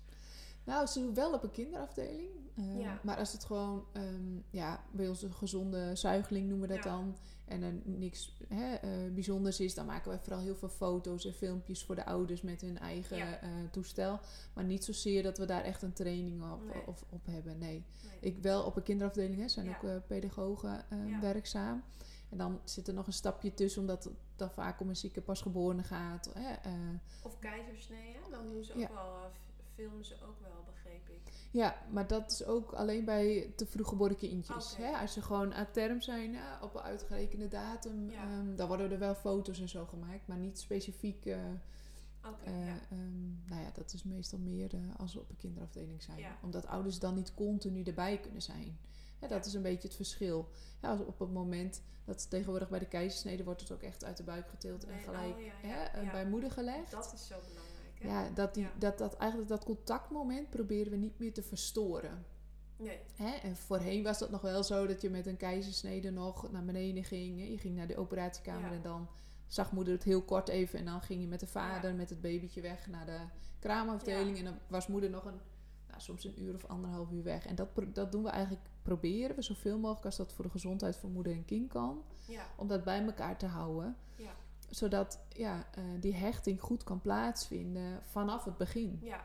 [0.65, 2.31] Nou, ze doen wel op een kinderafdeling.
[2.59, 3.01] Uh, Ja.
[3.03, 6.91] Maar als het gewoon, um, ja, bij ons een gezonde zuigeling noemen we dat Ja.
[6.91, 7.17] dan.
[7.45, 8.73] En er niks hè,
[9.07, 12.43] uh, bijzonders is, dan maken wij vooral heel veel foto's en filmpjes voor de ouders
[12.43, 13.43] met hun eigen Ja.
[13.43, 14.21] uh, toestel.
[14.53, 16.87] Maar niet zozeer dat we daar echt een training op, Nee.
[16.87, 17.59] of, op hebben.
[17.59, 17.85] Nee.
[18.03, 18.19] Nee.
[18.33, 21.21] Ik wel op een kinderafdeling, hè, zijn ook pedagogen Ja.
[21.21, 21.83] werkzaam.
[22.31, 25.21] En dan zit er nog een stapje tussen, omdat het dan vaak om een zieke
[25.21, 26.31] pasgeborene gaat.
[26.35, 26.79] Hè, uh,
[27.23, 28.31] Of keizersnee, hè?
[28.31, 28.89] Dan doen ze ook Ja.
[28.93, 31.33] wel, uh, f- filmen ze ook wel, begreep ik.
[31.51, 34.77] Ja, maar dat is ook alleen bij te vroeg geboren kindjes.
[34.77, 34.93] Hè?
[34.97, 38.23] Als ze gewoon uit term zijn ja, op een uitgerekende datum, Ja.
[38.23, 41.27] ehm, dan worden er wel foto's en zo gemaakt, maar niet specifiek.
[41.27, 41.35] eh,
[42.45, 42.79] eh, ja.
[42.91, 46.19] ehm, nou ja, dat is meestal meer eh, als we op een kinderafdeling zijn.
[46.19, 46.37] Ja.
[46.43, 48.79] Omdat ouders dan niet continu erbij kunnen zijn.
[49.21, 50.49] Ja, dat is een beetje het verschil.
[50.83, 54.17] Ja, als op het moment dat tegenwoordig bij de keizersnede wordt het ook echt uit
[54.17, 56.91] de buik geteeld en gelijk oh ja, hè, bij moeder gelegd.
[56.91, 58.09] Dat is zo belangrijk, hè?
[58.09, 58.69] Ja, dat, die.
[58.79, 62.25] Dat, dat eigenlijk dat contactmoment proberen we niet meer te verstoren.
[62.77, 62.99] Nee.
[63.15, 63.31] Hè?
[63.31, 67.05] En voorheen was dat nog wel zo dat je met een keizersnede nog naar beneden
[67.05, 67.51] ging.
[67.51, 69.09] Je ging naar de operatiekamer en dan
[69.47, 70.79] zag moeder het heel kort even.
[70.79, 73.19] En dan ging je met de vader, met het babytje weg naar de
[73.59, 74.39] kraamafdeling.
[74.39, 75.41] En dan was moeder nog een,
[75.89, 77.47] nou, soms een uur of anderhalf uur weg.
[77.47, 80.97] En dat, dat doen we eigenlijk, proberen we zoveel mogelijk als dat voor de gezondheid
[80.97, 82.05] van moeder en kind kan.
[82.27, 82.47] Ja.
[82.57, 83.97] Om dat bij elkaar te houden.
[84.17, 84.33] Ja.
[84.69, 88.99] Zodat ja, eh, die hechting goed kan plaatsvinden vanaf het begin.
[89.03, 89.25] Ja.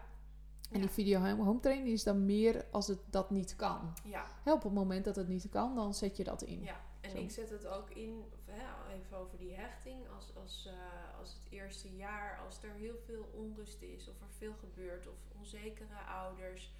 [0.72, 3.94] En die video home training is dan meer als het dat niet kan.
[4.04, 4.26] Ja.
[4.44, 6.62] Hè, op het moment dat het niet kan, dan zet je dat in.
[6.62, 7.18] Ja, en Zo.
[7.18, 8.24] ik zet het ook in,
[8.96, 13.30] even over die hechting, als, als, eh, als het eerste jaar, als er heel veel
[13.34, 16.72] onrust is, of er veel gebeurt, of onzekere ouders,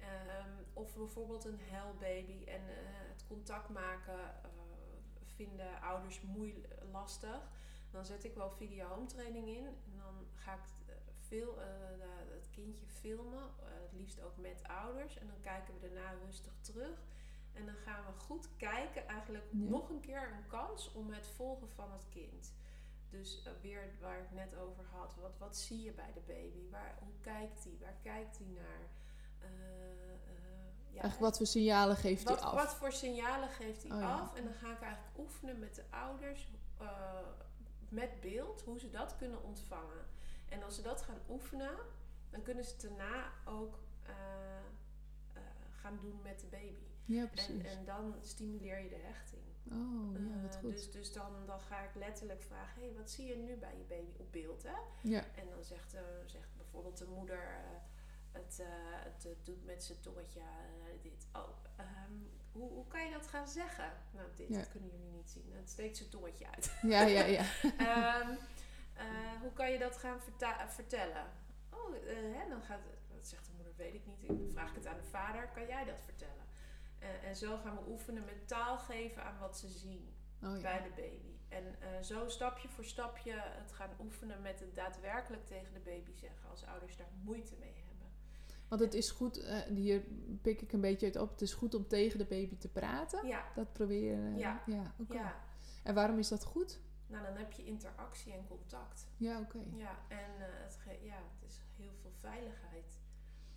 [0.00, 2.76] ehm, of bijvoorbeeld een huilbaby en eh,
[3.08, 4.50] het contact maken eh,
[5.24, 7.48] vinden ouders moeilijk lastig,
[7.90, 11.58] dan zet ik wel video home training in en dan ga ik eh, veel,
[12.32, 16.98] het kindje filmen, het liefst ook met ouders, en dan kijken we daarna rustig terug.
[17.52, 19.68] En dan gaan we goed kijken, eigenlijk Ja.
[19.68, 22.52] nog een keer een kans om het volgen van het kind.
[23.10, 26.68] Dus weer waar ik net over had, wat, wat zie je bij de baby?
[26.70, 27.76] Waar, hoe kijkt hij?
[27.80, 28.88] Waar kijkt hij naar?
[29.40, 32.54] Eh, eh, ja, Eigenlijk wat voor signalen geeft hij af?
[32.54, 34.18] wat voor signalen geeft hij Oh ja.
[34.18, 34.34] af?
[34.36, 36.86] En dan ga ik eigenlijk oefenen met de ouders eh,
[37.88, 40.06] met beeld, hoe ze dat kunnen ontvangen.
[40.48, 41.76] En als ze dat gaan oefenen,
[42.30, 43.78] dan kunnen ze daarna ook
[45.80, 46.88] gaan doen met de baby.
[47.04, 47.64] Ja, En, precies.
[47.76, 49.42] en dan stimuleer je de hechting.
[49.72, 50.72] oh, ja, wat goed.
[50.72, 53.84] dus dus dan, dan ga ik letterlijk vragen: hey, wat zie je nu bij je
[53.84, 54.62] baby op beeld?
[54.62, 54.76] Hè?
[55.02, 55.24] ja.
[55.34, 57.64] En dan zegt, eh, zegt bijvoorbeeld de moeder:
[58.32, 58.66] het, eh,
[59.04, 61.26] het eh, doet met zijn tongetje eh, dit.
[61.32, 62.12] Oh, ehm,
[62.52, 63.92] hoe, hoe kan je dat gaan zeggen?
[64.10, 64.64] Nou, dit Ja.
[64.64, 65.52] kunnen jullie niet zien.
[65.52, 66.72] Het steekt zijn tongetje uit.
[66.82, 67.42] ja, ja, ja.
[67.78, 68.30] Ehm,
[68.94, 70.20] eh, hoe kan je dat gaan
[70.68, 71.26] vertellen?
[71.70, 71.94] Oh,
[72.36, 72.80] hè, dan gaat,
[73.14, 74.26] dat zegt de moeder, weet ik niet.
[74.26, 76.48] Dan vraag ik het aan de vader, kan jij dat vertellen?
[77.22, 80.60] En zo gaan we oefenen met taal geven aan wat ze zien Oh, ja.
[80.62, 81.38] bij de baby.
[81.48, 86.48] En zo stapje voor stapje het gaan oefenen met het daadwerkelijk tegen de baby zeggen
[86.50, 87.89] als ouders daar moeite mee hebben.
[88.70, 90.02] Want het is goed, eh, hier
[90.42, 93.26] pik ik een beetje uit op, het is goed om tegen de baby te praten.
[93.26, 94.36] Ja, Dat proberen.
[94.38, 94.62] Ja.
[94.66, 95.14] ja oké.
[95.14, 95.34] ja.
[95.82, 96.80] En waarom is dat goed?
[97.06, 99.06] Nou, dan heb je interactie en contact.
[99.16, 99.58] Ja, oké.
[99.76, 103.00] Ja, en eh, het, ja, het is heel veel veiligheid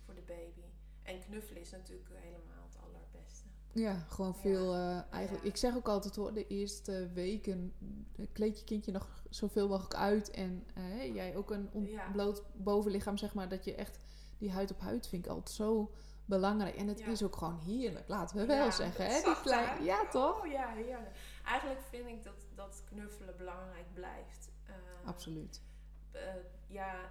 [0.04, 0.64] voor de baby.
[1.02, 3.48] En knuffelen is natuurlijk helemaal het allerbeste.
[3.72, 4.40] Ja, gewoon Ja.
[4.40, 5.44] veel eh, eigenlijk.
[5.44, 5.50] Ja.
[5.50, 7.72] Ik zeg ook altijd hoor, de eerste weken
[8.16, 10.30] eh, kleed je kindje nog zoveel mogelijk uit.
[10.30, 13.98] En eh, jij ook een ontbloot bovenlichaam, zeg maar, dat je echt
[14.38, 15.94] die huid op huid vind ik altijd zo
[16.24, 16.74] belangrijk.
[16.76, 17.06] En het Ja.
[17.06, 19.06] is ook gewoon heerlijk, laten we wel Ja, zeggen.
[19.06, 19.22] Hè?
[19.22, 20.40] Die klein, ja, toch?
[20.44, 21.16] Oh ja, heerlijk.
[21.44, 24.50] Eigenlijk vind ik dat, dat knuffelen belangrijk blijft.
[24.64, 25.62] Eh, Absoluut.
[26.10, 26.20] eh,
[26.66, 27.10] ja,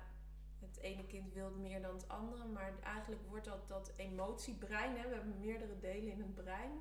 [0.60, 5.08] het ene kind wil meer dan het andere, maar eigenlijk wordt dat, dat emotiebrein, hè,
[5.08, 6.72] we hebben meerdere delen in het brein,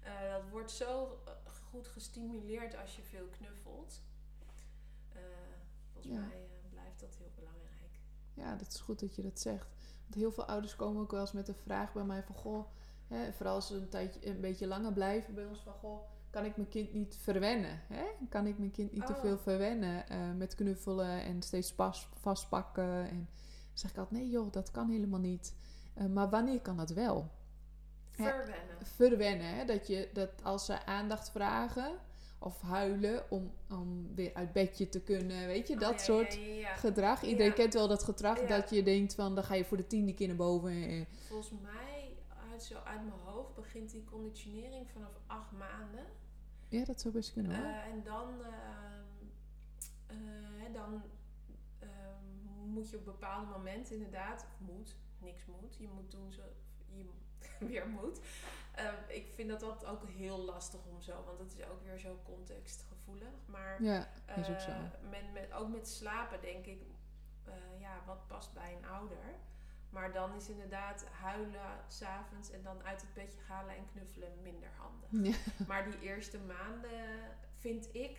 [0.00, 1.32] eh, dat wordt zo eh,
[1.70, 4.00] goed gestimuleerd als je veel knuffelt.
[5.92, 6.20] Volgens Ja.
[6.20, 8.00] mij blijft dat heel belangrijk.
[8.34, 9.74] Ja, dat is goed dat je dat zegt.
[10.12, 12.34] Want heel veel ouders komen ook wel eens met de vraag bij mij van...
[12.34, 12.66] Goh,
[13.08, 15.72] hè, vooral als ze een, tijdje, een beetje langer blijven bij ons van...
[15.72, 17.80] Goh, kan ik mijn kind niet verwennen?
[17.88, 18.04] Hè?
[18.28, 19.20] Kan ik mijn kind niet te Oh.
[19.20, 23.08] veel verwennen eh, met knuffelen en steeds pas, vastpakken?
[23.08, 23.26] En dan
[23.72, 25.54] zeg ik altijd, nee joh, dat kan helemaal niet.
[25.94, 27.30] Eh, maar wanneer kan dat wel?
[28.10, 28.76] Verwennen.
[28.82, 29.64] Verwennen, hè?
[29.64, 31.92] Dat, je, dat als ze aandacht vragen
[32.42, 36.34] of huilen om, om weer uit bedje te kunnen, weet je, Oh, dat ja, soort
[36.34, 36.74] ja, ja, ja.
[36.74, 37.22] gedrag.
[37.22, 40.14] Iedereen kent wel dat gedrag dat je denkt van dan ga je voor de tiende
[40.14, 40.70] keer naar boven.
[40.70, 42.16] eh, Volgens mij,
[42.50, 46.04] uit, zo uit mijn hoofd, begint die conditionering vanaf acht maanden.
[46.68, 47.64] Ja, dat zou best kunnen hoor.
[47.64, 50.16] Eh, en dan, eh,
[50.62, 51.02] hè, dan
[52.66, 56.42] moet je op bepaalde momenten inderdaad, of moet, niks moet, je moet doen zo
[56.94, 57.04] je
[57.66, 58.20] weer moet.
[58.72, 61.98] Eh, ik vind dat altijd ook heel lastig om zo, want het is ook weer
[61.98, 63.32] zo contextgevoelig.
[63.46, 64.70] Maar ja, is ook zo.
[64.70, 66.82] eh, met, met, ook met slapen denk ik,
[67.44, 69.34] eh, ja, wat past bij een ouder?
[69.90, 74.70] Maar dan is inderdaad huilen s'avonds en dan uit het bedje halen en knuffelen minder
[74.76, 75.10] handig.
[75.36, 75.64] Ja.
[75.66, 78.18] Maar die eerste maanden vind ik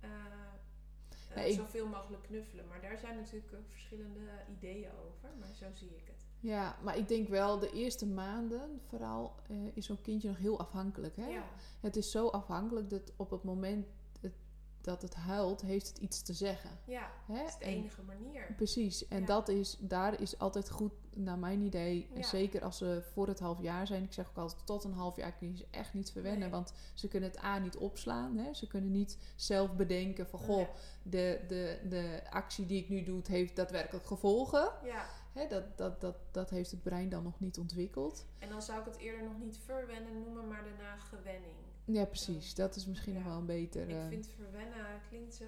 [0.00, 2.66] eh, eh, Ja, ik- zoveel mogelijk knuffelen.
[2.68, 5.28] Maar daar zijn natuurlijk eh, verschillende ideeën over.
[5.38, 6.26] Maar zo zie ik het.
[6.40, 10.58] Ja, maar ik denk wel de eerste maanden vooral eh, is zo'n kindje nog heel
[10.58, 11.16] afhankelijk.
[11.16, 11.26] Hè?
[11.26, 11.44] Ja,
[11.80, 13.86] Het is zo afhankelijk dat op het moment
[14.20, 14.32] het,
[14.80, 16.70] dat het huilt, heeft het iets te zeggen.
[16.84, 17.34] ja Hè?
[17.38, 18.52] dat is de En- enige manier.
[18.56, 19.26] Precies, en Ja.
[19.26, 23.40] dat is, daar is altijd goed, naar mijn idee, en zeker als ze voor het
[23.40, 24.02] half jaar zijn.
[24.02, 26.50] Ik zeg ook altijd, tot een half jaar kun je ze echt niet verwennen, Nee.
[26.50, 28.36] want ze kunnen het A niet opslaan.
[28.36, 28.54] Hè?
[28.54, 30.68] Ze kunnen niet zelf bedenken van, goh,
[31.02, 34.70] de, de, de actie die ik nu doe, heeft daadwerkelijk gevolgen.
[34.84, 38.26] Ja, hè, dat, dat, dat, dat heeft het brein dan nog niet ontwikkeld.
[38.38, 41.54] En dan zou ik het eerder nog niet verwennen noemen, maar daarna gewenning.
[41.84, 42.54] Ja, precies.
[42.54, 43.88] Dat is misschien nog wel een beter...
[43.88, 45.44] Ik vind verwennen klinkt zo.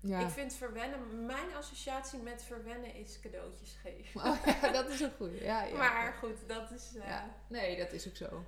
[0.00, 0.20] ja.
[0.20, 4.20] Ik vind verwennen, mijn associatie met verwennen is cadeautjes geven.
[4.20, 5.42] Oh, ja, dat is een goeie.
[5.42, 5.76] Ja, ja.
[5.88, 6.94] Maar goed, dat is.
[6.96, 7.34] eh Ja.
[7.48, 8.44] Nee, dat is ook zo.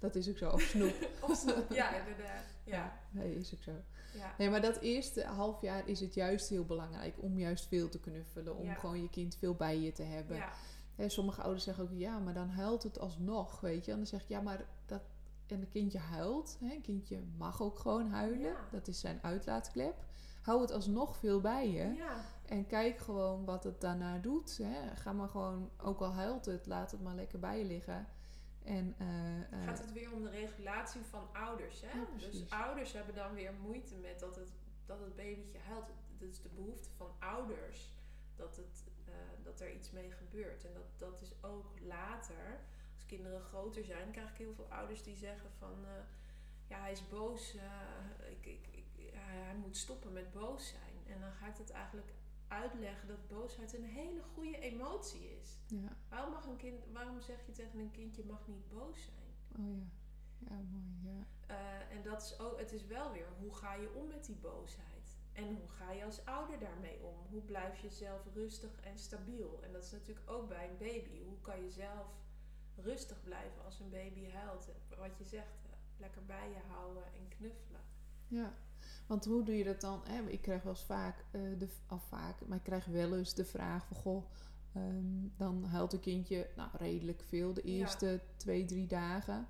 [0.00, 0.50] Dat is ook zo.
[0.50, 1.08] Of snoep.
[1.28, 2.44] Of snoep, ja, inderdaad.
[2.64, 3.72] Ja, Nee, is ook zo.
[4.14, 4.34] ja.
[4.38, 8.00] Nee, maar dat eerste half jaar is het juist heel belangrijk om juist veel te
[8.00, 8.56] knuffelen.
[8.56, 8.74] Om Ja.
[8.74, 10.36] gewoon je kind veel bij je te hebben.
[10.36, 10.52] ja.
[10.94, 13.90] Hè, sommige ouders zeggen ook, ja, maar dan huilt het alsnog, weet je.
[13.90, 15.02] En dan zeg ik, ja, maar dat...
[15.46, 16.56] En een kindje huilt.
[16.60, 16.74] Hè?
[16.74, 18.54] Een kindje mag ook gewoon huilen.
[18.72, 20.04] Dat is zijn uitlaatklep.
[20.42, 21.92] Hou het alsnog veel bij je.
[21.94, 22.24] ja.
[22.46, 24.58] En kijk gewoon wat het daarna doet.
[24.62, 24.96] Hè?
[24.96, 28.06] Ga maar gewoon, ook al huilt het, laat het maar lekker bij je liggen.
[28.64, 31.80] En, eh, gaat het weer om de regulatie van ouders.
[31.80, 31.98] Hè?
[31.98, 34.52] Ja, dus ouders hebben dan weer moeite met dat het,
[34.86, 35.90] dat het babytje huilt.
[36.18, 37.92] Dat is de behoefte van ouders
[38.36, 40.64] dat, het, eh, dat er iets mee gebeurt.
[40.64, 42.60] En dat, dat is ook later,
[42.94, 45.86] als kinderen groter zijn, krijg ik heel veel ouders die zeggen van...
[46.66, 47.56] ja, hij is boos,
[48.28, 51.14] ik, ik, hij moet stoppen met boos zijn.
[51.14, 52.12] En dan ga ik het eigenlijk
[52.50, 55.58] uitleggen dat boosheid een hele goede emotie is.
[55.66, 55.96] ja.
[56.08, 59.66] Waarom, mag een kind, waarom zeg je tegen een kind, je mag niet boos zijn?
[59.66, 59.86] Oh ja.
[60.38, 61.14] Ja, mooi.
[61.16, 61.26] Ja.
[61.46, 64.36] Eh, en dat is ook, het is wel weer, hoe ga je om met die
[64.36, 65.18] boosheid?
[65.32, 67.14] En hoe ga je als ouder daarmee om?
[67.30, 69.60] Hoe blijf je zelf rustig en stabiel?
[69.62, 71.22] En dat is natuurlijk ook bij een baby.
[71.24, 72.06] Hoe kan je zelf
[72.76, 74.68] rustig blijven als een baby huilt?
[74.98, 77.80] Wat je zegt, eh, lekker bij je houden en knuffelen.
[78.26, 78.54] ja.
[79.06, 80.00] Want hoe doe je dat dan?
[80.04, 80.30] Hè?
[80.30, 83.44] Ik krijg wel eens vaak, eh, de, of vaak, maar ik krijg wel eens de
[83.44, 84.24] vraag van, goh,
[84.74, 87.68] ehm, dan huilt een kindje nou, redelijk veel de Ja.
[87.78, 89.46] eerste twee, drie dagen.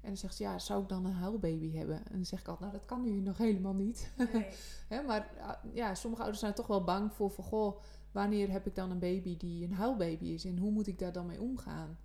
[0.00, 1.96] En dan zegt ze, ja, zou ik dan een huilbaby hebben?
[1.96, 4.12] En dan zeg ik altijd, nou, dat kan nu nog helemaal niet.
[4.32, 4.46] Nee.
[4.88, 7.80] Hè, maar ah, ja, sommige ouders zijn toch wel bang voor van, goh,
[8.12, 10.44] wanneer heb ik dan een baby die een huilbaby is?
[10.44, 11.98] En hoe moet ik daar dan mee omgaan?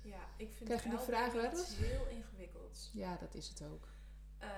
[0.00, 2.90] Ja, ik vind Krijg je die vraag wel heel ingewikkelds.
[2.92, 3.88] Ja, dat is het ook.
[4.38, 4.48] Eh,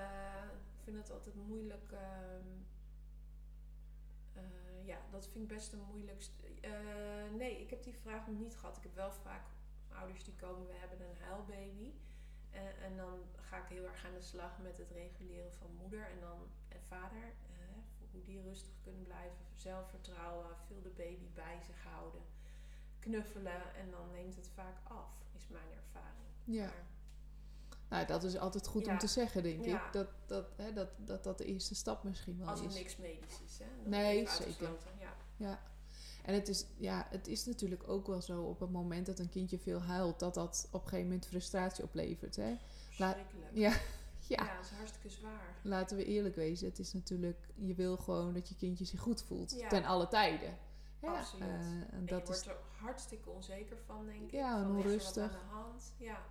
[0.91, 1.91] vind het altijd moeilijk.
[1.91, 2.47] ehm,
[4.33, 6.21] eh, ja, dat vind ik best een moeilijk.
[6.21, 6.71] st- eh,
[7.37, 8.77] nee, ik heb die vraag nog niet gehad.
[8.77, 9.45] Ik heb wel vaak
[9.89, 11.91] ouders die komen, we hebben een huilbaby.
[12.49, 16.05] En, en dan ga ik heel erg aan de slag met het reguleren van moeder
[16.09, 17.33] en dan en vader.
[17.97, 22.21] voor hoe die rustig kunnen blijven, zelfvertrouwen, veel de baby bij zich houden,
[22.99, 26.29] knuffelen en dan neemt het vaak af, is mijn ervaring.
[26.43, 26.65] Ja.
[26.65, 26.85] Maar-
[27.91, 29.85] Nou, dat is altijd goed om te zeggen, denk Ja.
[29.87, 29.93] ik.
[29.93, 32.73] Dat dat, hè, dat, dat dat de eerste stap misschien wel Als er is.
[32.73, 33.89] niks medisch is, hè?
[33.89, 34.69] Nee, zeker.
[34.99, 35.13] Ja.
[35.37, 35.59] Ja.
[36.25, 39.29] En het is, ja, het is natuurlijk ook wel zo op het moment dat een
[39.29, 42.35] kindje veel huilt, dat dat op een gegeven moment frustratie oplevert.
[42.35, 42.49] Hè?
[42.97, 43.51] La- Verschrikkelijk.
[43.53, 43.69] Ja,
[44.35, 44.43] ja.
[44.45, 44.55] ja.
[44.55, 45.55] dat is hartstikke zwaar.
[45.63, 49.21] Laten we eerlijk wezen, het is natuurlijk, je wil gewoon dat je kindje zich goed
[49.23, 49.51] voelt.
[49.51, 49.67] Ja.
[49.67, 50.57] Ten alle tijden.
[51.01, 51.47] Ja, Absoluut.
[51.47, 54.31] eh, en En dat je is, wordt er hartstikke onzeker van, denk ik.
[54.31, 55.23] Ja, en is onrustig.
[55.23, 55.93] aan de hand.
[55.97, 56.21] Ja,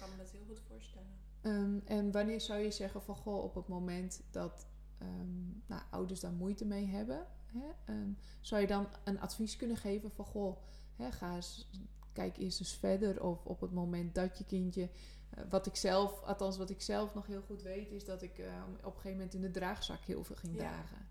[0.00, 1.18] kan me dat heel goed voorstellen.
[1.40, 4.66] Ehm, en wanneer zou je zeggen van goh, op het moment dat
[4.98, 8.10] ehm, nou, ouders daar moeite mee hebben, hè, ehm,
[8.40, 10.56] zou je dan een advies kunnen geven van goh,
[10.96, 11.68] hè, ga eens,
[12.12, 13.22] kijk eerst eens verder.
[13.22, 14.88] Of op het moment dat je kindje,
[15.30, 18.30] eh, wat ik zelf, althans wat ik zelf nog heel goed weet, is dat ik
[18.78, 20.58] op een gegeven moment in de draagzak heel veel ging Ja.
[20.60, 21.08] dragen.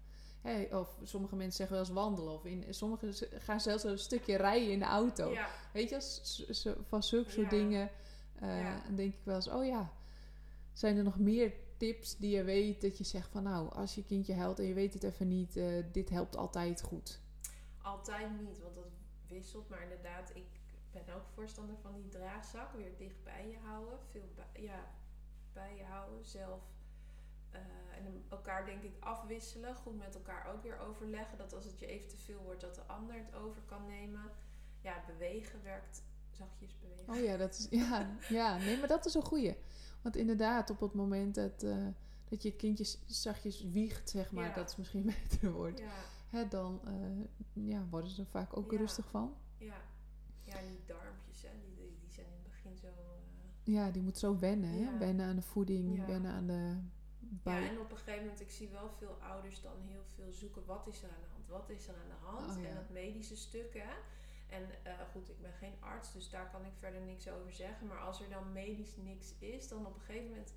[0.79, 2.33] Of sommige mensen zeggen wel eens wandelen.
[2.33, 5.31] Of in, sommigen gaan zelfs een stukje rijden in de auto.
[5.31, 5.95] Ja, Weet je,
[6.87, 7.57] van zulke soort Ja.
[7.57, 7.89] dingen.
[8.41, 8.81] Eh, Ja.
[8.85, 9.91] Dan denk ik wel eens, oh ja,
[10.73, 14.03] zijn er nog meer tips die je weet dat je zegt van nou, als je
[14.05, 17.19] kindje huilt en je weet het even niet, eh, dit helpt altijd goed.
[17.81, 18.87] altijd niet, want dat
[19.27, 19.69] wisselt.
[19.69, 20.45] Maar inderdaad, ik
[20.91, 22.73] ben ook voorstander van die draagzak.
[22.73, 23.99] Weer dicht bij je houden.
[24.11, 24.85] Veel bij, ja,
[25.53, 26.25] bij je houden.
[26.25, 26.61] Zelf.
[27.51, 27.59] eh,
[27.97, 29.75] en elkaar denk ik afwisselen.
[29.75, 31.37] Goed met elkaar ook weer overleggen.
[31.37, 34.31] Dat als het je even te veel wordt, dat de ander het over kan nemen.
[34.81, 36.03] Ja, bewegen werkt.
[36.39, 37.13] Zachtjes bewegen.
[37.13, 39.55] Oh ja, dat is, ja, ja, nee, maar dat is een goeie.
[40.01, 41.87] Want inderdaad, op het moment dat, eh,
[42.29, 44.53] dat je kindje s- zachtjes wiegt, zeg maar, Ja.
[44.53, 45.91] dat is misschien beter woord, Ja,
[46.29, 48.77] hè, dan eh, ja, worden ze er vaak ook Ja.
[48.77, 49.35] rustig van.
[49.57, 49.75] ja.
[50.43, 52.87] Ja, die darmpjes, hè, die, die, zijn in het begin zo...
[52.87, 54.97] eh, Ja, die moet zo wennen, hè?
[54.97, 56.77] Wennen aan de voeding, wennen aan de
[57.43, 60.65] Ja, en op een gegeven moment, ik zie wel veel ouders dan heel veel zoeken.
[60.65, 61.47] Wat is er aan de hand?
[61.47, 62.57] Wat is er aan de hand?
[62.57, 62.63] Oh.
[62.69, 63.89] En dat medische stuk, hè.
[64.49, 67.87] En eh, goed, ik ben geen arts, dus daar kan ik verder niks over zeggen.
[67.87, 70.53] Maar als er dan medisch niks is, dan op een gegeven moment,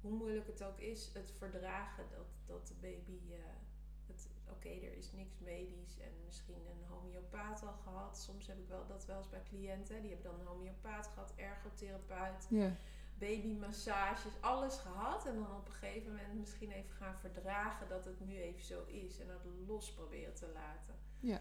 [0.00, 3.20] hoe moeilijk het ook is, het verdragen dat, dat de baby...
[3.30, 8.18] het Oké, er is niks medisch en misschien een homeopaat al gehad.
[8.18, 10.02] Soms heb ik wel dat wel eens bij cliënten.
[10.02, 12.76] Die hebben dan een homeopaat gehad, ergotherapeut Ja,
[13.18, 15.26] babymassages, alles gehad.
[15.26, 18.84] En dan op een gegeven moment misschien even gaan verdragen dat het nu even zo
[18.84, 19.18] is.
[19.18, 20.94] En het los proberen te laten.
[21.20, 21.40] Ja.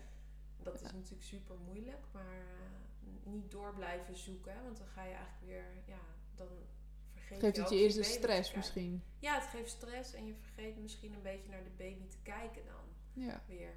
[0.63, 4.53] Dat is natuurlijk super moeilijk, maar uh, niet door blijven zoeken.
[4.53, 4.63] Hè?
[4.63, 5.99] Want dan ga je eigenlijk weer, ja,
[6.35, 6.47] dan
[7.11, 9.03] vergeet Geeft je het je eerst de stress misschien?
[9.19, 12.65] Ja, het geeft stress en je vergeet misschien een beetje naar de baby te kijken
[12.65, 13.41] dan Ja.
[13.47, 13.73] weer.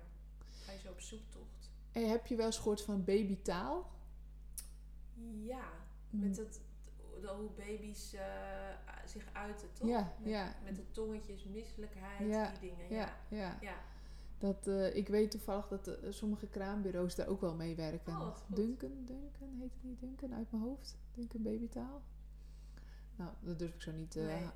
[0.64, 1.70] Ga je zo op zoektocht.
[1.92, 3.90] En heb je wel eens gehoord van babytaal?
[5.42, 5.68] Ja,
[6.10, 6.60] met het,
[7.22, 8.22] hoe baby's eh,
[9.06, 9.88] zich uiten, toch?
[9.88, 10.54] Ja, met, ja.
[10.64, 12.90] met de tongetjes, misselijkheid, Ja, die dingen.
[12.90, 13.82] Ja, Ja, ja.
[14.40, 18.12] Dat, eh, ik weet toevallig dat eh, sommige kraambureaus daar ook wel mee werken.
[18.12, 18.56] Oh, goed.
[18.56, 20.98] Duncan, Duncan, heet het niet Duncan uit mijn hoofd?
[21.14, 22.02] Duncan babytaal?
[23.16, 24.48] Nou, dat durf ik zo niet eh, Nee.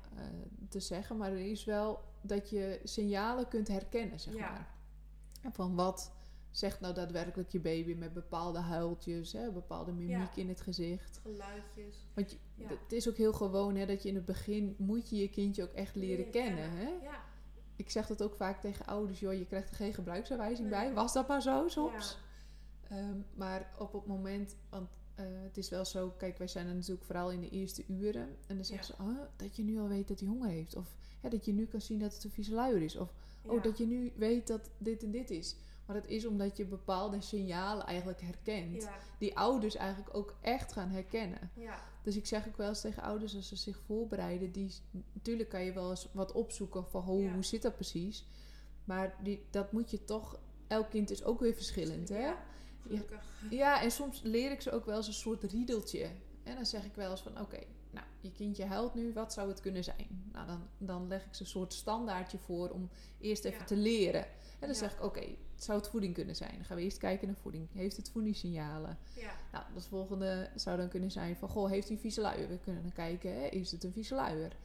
[0.69, 1.17] te zeggen.
[1.17, 4.51] Maar er is wel dat je signalen kunt herkennen, zeg Ja.
[4.51, 4.73] maar.
[5.53, 6.11] Van wat
[6.51, 10.35] zegt nou daadwerkelijk je baby met bepaalde huiltjes, hè, bepaalde mimiek Ja.
[10.35, 11.19] in het gezicht.
[11.23, 12.07] geluidjes.
[12.13, 12.67] Want je, Ja.
[12.67, 15.63] het is ook heel gewoon hè, dat je in het begin moet je je kindje
[15.63, 16.69] ook echt leren, kennen.
[16.71, 16.89] Hè?
[17.01, 17.23] Ja,
[17.75, 20.79] Ik zeg dat ook vaak tegen ouders, joh, je krijgt er geen gebruiksaanwijzing Nee.
[20.79, 20.93] bij.
[20.93, 22.17] Was dat maar zo soms?
[22.89, 22.95] ja.
[22.95, 26.73] Ehm, maar op het moment, want eh, het is wel zo, kijk, wij zijn er
[26.75, 28.35] natuurlijk vooral in de eerste uren.
[28.47, 30.75] En dan zeggen ze, oh, dat je nu al weet dat hij honger heeft.
[30.75, 32.95] Of hè, dat je nu kan zien dat het een vieze luier is.
[32.95, 33.13] Of
[33.45, 35.55] oh, dat je nu weet dat dit en dit is.
[35.85, 38.81] Maar dat is omdat je bepaalde signalen eigenlijk herkent.
[38.83, 41.51] Ja, Die ouders eigenlijk ook echt gaan herkennen.
[41.53, 44.73] ja, Dus ik zeg ook wel eens tegen ouders als ze zich voorbereiden, die,
[45.13, 47.33] natuurlijk kan je wel eens wat opzoeken van hoe, Ja.
[47.33, 48.25] hoe zit dat precies.
[48.83, 52.09] Maar die, dat moet je toch, elk kind is ook weer verschillend.
[52.09, 52.19] Hè?
[52.19, 52.37] Ja.
[53.49, 56.09] Ja, en soms leer ik ze ook wel eens een soort riedeltje.
[56.43, 57.59] En dan zeg ik wel eens van, oké,
[57.95, 60.29] nou, je kindje huilt nu, wat zou het kunnen zijn?
[60.31, 63.65] Nou, dan, dan leg ik ze een soort standaardje voor om eerst even Ja.
[63.65, 64.21] te leren.
[64.25, 64.75] En dan Ja.
[64.75, 65.19] zeg ik, oké,
[65.55, 66.55] het zou het voeding kunnen zijn?
[66.55, 67.67] Dan gaan we eerst kijken naar voeding.
[67.73, 68.97] Heeft het voedingssignalen?
[69.13, 72.47] Ja, Nou, dat volgende zou dan kunnen zijn van, goh, heeft hij een vieze luier?
[72.49, 74.55] We kunnen dan kijken, hè, is het een vieze luier?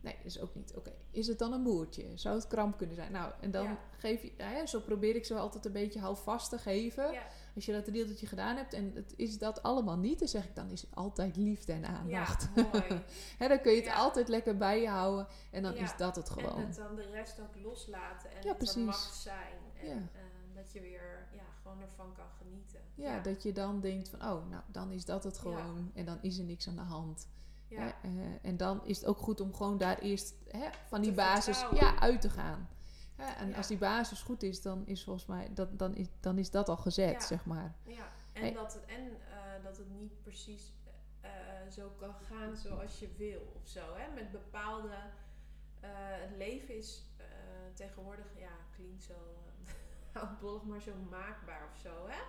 [0.00, 0.72] Nee, dat is ook niet.
[0.76, 2.04] Oké, is het dan een boertje?
[2.14, 3.12] Zou het kramp kunnen zijn?
[3.12, 3.78] Nou, en dan Ja.
[3.98, 7.12] geef je, hè, zo probeer ik ze altijd een beetje houvast te geven.
[7.52, 10.44] Ja, Als je dat riedeltje gedaan hebt en het is dat allemaal niet, dan zeg
[10.44, 12.48] ik dan is het altijd liefde en ja, aandacht.
[12.54, 13.02] mooi.
[13.38, 13.94] Hè, dan kun je het Ja.
[13.94, 15.82] altijd lekker bij je houden en dan Ja.
[15.82, 16.60] is dat het gewoon.
[16.60, 19.58] En het dan de rest ook loslaten en Ja, het mag zijn.
[19.80, 19.94] En Ja.
[19.94, 20.20] eh,
[20.54, 22.80] dat je weer ja, gewoon ervan kan genieten.
[22.94, 25.40] ja, dat je dan denkt van, oh, nou, dan is dat het Ja.
[25.40, 27.28] gewoon en dan is er niks aan de hand.
[27.68, 27.86] ja.
[28.02, 28.10] Eh,
[28.42, 30.34] en dan is het ook goed om gewoon daar eerst
[30.88, 31.94] van die Te basis vertrouwen.
[31.94, 32.68] ja, uit te gaan.
[33.36, 33.56] En Ja.
[33.56, 36.68] als die basis goed is, dan is volgens mij dat, dan is, dan is dat
[36.68, 37.20] al gezet, Ja.
[37.26, 37.74] zeg maar.
[37.82, 38.52] Ja, en, Hey.
[38.52, 40.72] dat, het, en eh, dat het niet precies
[41.20, 41.30] eh,
[41.70, 43.94] zo kan gaan zoals je wil of zo.
[43.94, 44.14] Hè?
[44.14, 44.94] Met bepaalde.
[45.80, 47.06] eh, het leven is
[47.74, 49.14] tegenwoordig, ja, klinkt zo
[50.20, 52.06] oudbollig, maar zo maakbaar of zo.
[52.08, 52.20] Hè?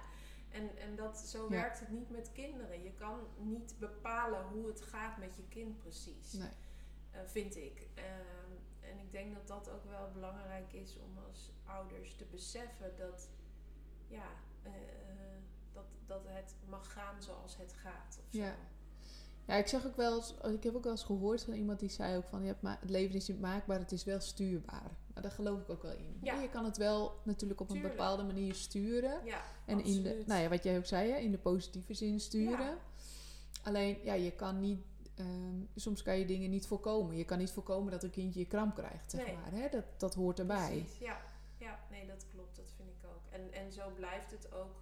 [0.58, 2.84] En, en dat, zo werkt het niet met kinderen.
[2.84, 6.34] Je kan niet bepalen hoe het gaat met je kind precies.
[6.34, 6.50] Nee.
[7.26, 7.88] Vind ik.
[8.94, 13.30] En ik denk dat dat ook wel belangrijk is om als ouders te beseffen dat,
[14.08, 14.28] ja,
[14.64, 15.38] eh, eh,
[15.74, 18.20] dat, dat het mag gaan zoals het gaat.
[18.20, 18.38] Of zo.
[18.40, 18.56] Ja.
[19.46, 21.90] Ja, ik zeg ook wel eens, ik heb ook wel eens gehoord van iemand die
[21.90, 24.92] zei ook van je hebt ma- het leven is niet maakbaar, het is wel stuurbaar.
[25.08, 26.18] Nou, daar geloof ik ook wel in.
[26.22, 26.42] Ja.
[26.42, 29.26] Je kan het wel natuurlijk op een bepaalde manier sturen.
[29.26, 32.66] Ja, En in de, nou ja, wat jij ook zei, in de positieve zin sturen.
[32.66, 32.78] Ja.
[33.64, 34.82] Alleen, ja, je kan niet,
[35.16, 37.16] ehm, soms kan je dingen niet voorkomen.
[37.18, 39.36] Je kan niet voorkomen dat een kindje je kramp krijgt, zeg Nee.
[39.36, 39.52] maar.
[39.52, 39.70] Hè?
[39.70, 40.70] Dat, dat hoort erbij.
[40.70, 41.22] Precies, ja.
[41.58, 42.56] ja, nee, dat klopt.
[42.56, 43.22] Dat vind ik ook.
[43.30, 44.82] En, en zo blijft het ook.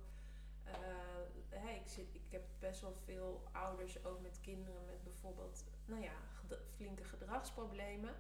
[0.64, 6.02] eh, ik, zit, ik heb best wel veel ouders, ook met kinderen met bijvoorbeeld nou
[6.02, 6.14] ja,
[6.76, 8.16] flinke gedragsproblemen.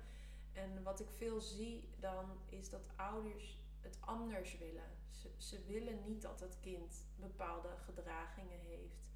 [0.54, 4.89] En wat ik veel zie dan is dat ouders het anders willen.
[5.10, 9.11] Ze, ze willen niet dat het kind bepaalde gedragingen heeft.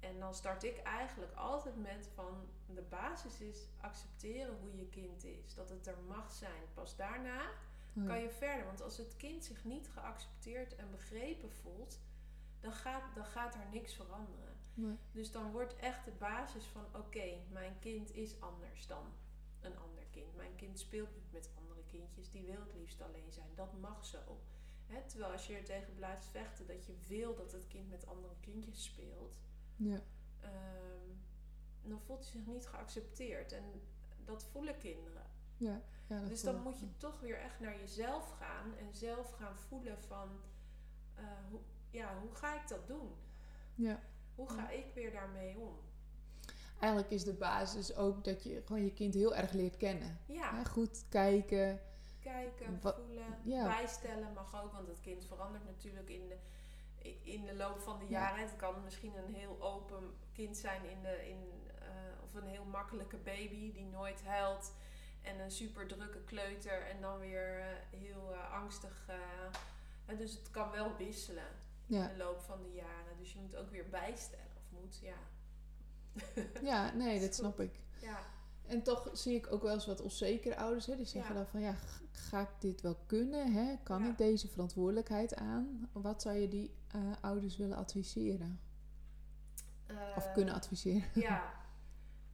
[0.00, 5.24] En dan start ik eigenlijk altijd met van de basis is accepteren hoe je kind
[5.24, 5.54] is.
[5.54, 6.62] Dat het er mag zijn.
[6.74, 7.40] Pas daarna
[7.92, 8.06] ja.
[8.06, 8.66] kan je verder.
[8.66, 12.00] Want als het kind zich niet geaccepteerd en begrepen voelt,
[12.60, 14.56] dan gaat, dan gaat er niks veranderen.
[14.74, 14.96] Nee.
[15.12, 19.12] Dus dan wordt echt de basis van: oké, mijn kind is anders dan
[19.60, 20.36] een ander kind.
[20.36, 23.54] Mijn kind speelt niet met andere kindjes, die wil het liefst alleen zijn.
[23.54, 24.40] Dat mag zo.
[25.06, 28.34] Terwijl als je er tegen blijft vechten dat je wil dat het kind met andere
[28.40, 29.38] kindjes speelt,
[29.78, 30.00] Ja.
[30.40, 31.10] ehm,
[31.82, 33.52] dan voelt hij zich niet geaccepteerd.
[33.52, 33.64] En
[34.24, 35.22] dat voelen kinderen.
[35.56, 35.82] Ja.
[36.06, 39.56] Ja, dat Dus dan moet je toch weer echt naar jezelf gaan en zelf gaan
[39.56, 40.28] voelen van
[41.14, 41.60] eh, hoe,
[41.90, 43.12] ja, hoe ga ik dat doen?
[43.74, 44.00] Ja.
[44.34, 45.78] Hoe ga ik weer daarmee om?
[46.80, 50.18] Eigenlijk is de basis ook dat je gewoon je kind heel erg leert kennen.
[50.26, 51.80] Ja, Goed kijken.
[52.20, 53.64] kijken, voelen, ja.
[53.64, 56.36] bijstellen mag ook, want het kind verandert natuurlijk in de,
[57.22, 58.10] in de loop van de Ja.
[58.10, 58.40] jaren.
[58.48, 61.38] Het kan misschien een heel open kind zijn in de, in,
[61.80, 61.88] eh,
[62.24, 64.72] of een heel makkelijke baby die nooit huilt.
[65.22, 67.66] En een super drukke kleuter en dan weer eh,
[68.00, 69.06] heel eh, angstig.
[70.06, 71.44] hè, dus het kan wel wisselen.
[71.86, 72.02] Ja.
[72.10, 73.16] in de loop van de jaren.
[73.18, 74.46] Dus je moet ook weer bijstellen.
[74.56, 75.16] Of moet, ja.
[76.70, 77.80] ja, nee, dat snap ik.
[78.00, 78.18] Ja,
[78.66, 80.86] En toch zie ik ook wel eens wat onzekere ouders.
[80.86, 80.96] Hè?
[80.96, 81.40] Die zeggen Ja.
[81.40, 81.74] dan van ja,
[82.10, 83.52] ga ik dit wel kunnen?
[83.52, 83.76] Hè?
[83.82, 84.10] Kan Ja.
[84.10, 85.88] ik deze verantwoordelijkheid aan?
[85.92, 88.60] Wat zou je die eh, ouders willen adviseren?
[90.16, 91.08] Of Eh, kunnen adviseren?
[91.28, 91.52] Ja.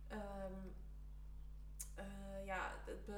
[1.94, 3.10] Eh, ja, het,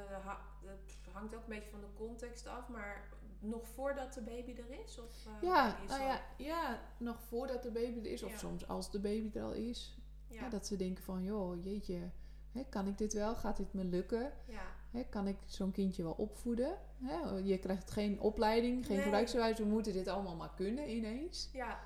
[1.12, 2.68] hangt ook een beetje van de context af.
[2.68, 3.08] Maar
[3.38, 4.98] nog voordat de baby er is?
[4.98, 8.22] Of, Ja, is nou ja, ja, nog voordat de baby er is.
[8.22, 8.36] Of Ja.
[8.38, 9.98] soms als de baby er al is.
[10.28, 10.40] Ja.
[10.42, 12.10] ja, dat ze denken van, joh, jeetje,
[12.52, 13.36] hè, kan ik dit wel?
[13.36, 14.32] Gaat dit me lukken?
[14.46, 14.62] ja.
[14.96, 16.78] Hè, kan ik zo'n kindje wel opvoeden?
[17.02, 19.04] Hè, je krijgt geen opleiding, geen Nee.
[19.04, 19.58] gebruiksbewijs.
[19.58, 21.50] We moeten dit allemaal maar kunnen ineens.
[21.52, 21.80] Ja,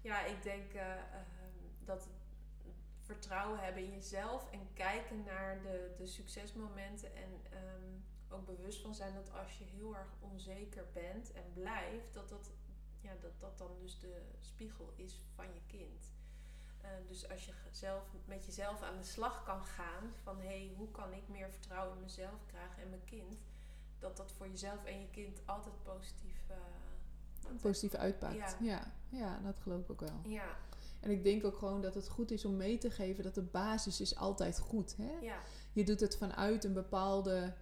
[0.00, 2.08] ja ik denk eh, ehm, dat
[3.00, 7.92] vertrouwen hebben in jezelf en kijken naar de, de succesmomenten en ehm,
[8.28, 12.50] ook bewust van zijn dat als je heel erg onzeker bent en blijft, dat dat,
[13.00, 16.13] ja, dat, dat dan dus de spiegel is van je kind.
[16.84, 20.72] Eh, dus als je zelf met jezelf aan de slag kan gaan van hé, hey,
[20.76, 23.36] hoe kan ik meer vertrouwen in mezelf krijgen en mijn kind,
[23.98, 26.42] dat dat voor jezelf en je kind altijd positief
[27.60, 28.34] Positief uitpakt.
[28.36, 28.56] Ja.
[28.60, 28.92] Ja.
[29.08, 30.20] Ja, dat geloof ik ook wel.
[30.24, 30.56] Ja,
[31.00, 33.42] En ik denk ook gewoon dat het goed is om mee te geven dat de
[33.42, 34.96] basis is altijd goed.
[34.96, 35.18] Hè?
[35.20, 35.38] ja,
[35.72, 37.54] Je doet het vanuit een bepaalde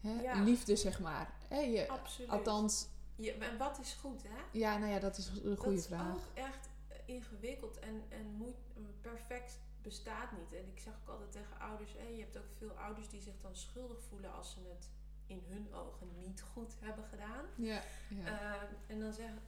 [0.00, 0.42] hè, Ja.
[0.42, 1.34] liefde, zeg maar.
[1.48, 2.30] Hè, je, absoluut.
[2.30, 4.58] althans, Je, en wat is goed, hè?
[4.58, 6.16] ja, nou ja, dat is een goede dat vraag.
[6.16, 6.68] is ook echt
[7.10, 8.56] ingewikkeld en, en moet,
[9.00, 10.52] perfect bestaat niet.
[10.52, 13.56] En ik zeg ook altijd tegen ouders, je hebt ook veel ouders die zich dan
[13.56, 14.90] schuldig voelen als ze het
[15.26, 17.44] in hun ogen niet goed hebben gedaan.
[17.56, 18.24] Ja, ja.
[18.26, 19.42] Ehm, en dan zeggen,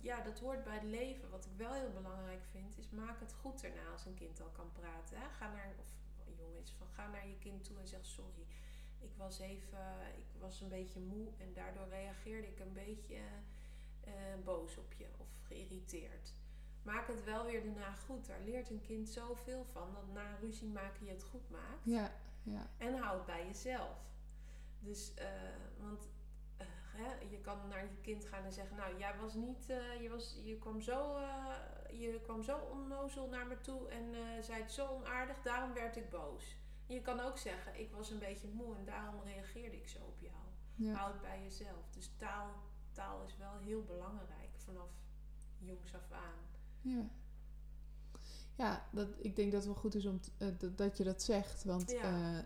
[0.00, 1.30] ja, dat hoort bij het leven.
[1.30, 4.50] Wat ik wel heel belangrijk vind, is maak het goed erna als een kind al
[4.50, 5.18] kan praten.
[5.18, 5.28] Hè?
[5.28, 5.86] Ga naar, of
[6.38, 8.46] jong is, van ga naar je kind toe en zeg sorry.
[8.98, 13.20] Ik was even, ik was een beetje moe en daardoor reageerde ik een beetje
[14.00, 14.12] eh,
[14.44, 16.34] boos op je of geïrriteerd.
[16.92, 18.26] Maak het wel weer daarna goed.
[18.26, 19.92] Daar leert een kind zoveel van.
[19.94, 21.84] Dat na ruzie maken je het goed maakt.
[21.84, 22.10] ja,
[22.42, 22.70] ja.
[22.78, 23.96] En hou het bij jezelf.
[24.78, 25.26] Dus, eh,
[25.80, 26.08] want
[26.56, 30.02] eh, hè, je kan naar je kind gaan en zeggen: Nou, jij was niet, eh,
[30.02, 31.18] je, was, je, kwam zo,
[31.90, 34.14] je kwam zo onnozel naar me toe en
[34.44, 36.56] zei het zo onaardig, daarom werd ik boos.
[36.86, 39.98] En je kan ook zeggen: Ik was een beetje moe en daarom reageerde ik zo
[40.04, 40.44] op jou.
[40.74, 40.92] ja.
[40.92, 41.90] Hou het bij jezelf.
[41.90, 42.50] Dus taal,
[42.92, 44.90] taal is wel heel belangrijk vanaf
[45.58, 46.47] jongs af aan.
[46.88, 47.04] Ja,
[48.56, 51.04] ja dat, ik denk dat het wel goed is om t- eh, dat- dat je
[51.04, 51.64] dat zegt.
[51.64, 52.02] Want Ja.
[52.02, 52.38] eh,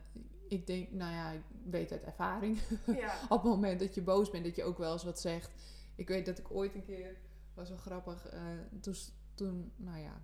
[0.48, 2.58] ik denk, nou ja, ik weet uit ervaring.
[2.86, 5.50] Ja, Op het moment dat je boos bent, dat je ook wel eens wat zegt.
[5.94, 7.16] Ik weet dat ik ooit een keer,
[7.54, 8.40] was wel grappig, eh,
[8.80, 8.94] toen,
[9.34, 10.20] toen, nou ja,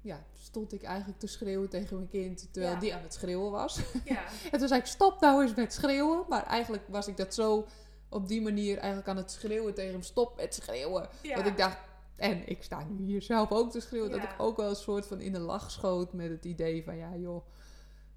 [0.00, 2.80] ja, stond ik eigenlijk te schreeuwen tegen mijn kind, terwijl Ja.
[2.80, 3.80] die aan het schreeuwen was.
[4.04, 6.24] ja, En toen zei ik, stop nou eens met schreeuwen.
[6.28, 7.66] Maar eigenlijk was ik dat zo
[8.08, 11.08] op die manier eigenlijk aan het schreeuwen tegen hem, stop met schreeuwen.
[11.22, 11.36] ja.
[11.36, 11.78] Dat ik dacht,
[12.16, 15.06] en ik sta nu hier zelf ook te schreeuwen, dat ik ook wel een soort
[15.06, 17.46] van in de lach schoot met het idee van, ja joh,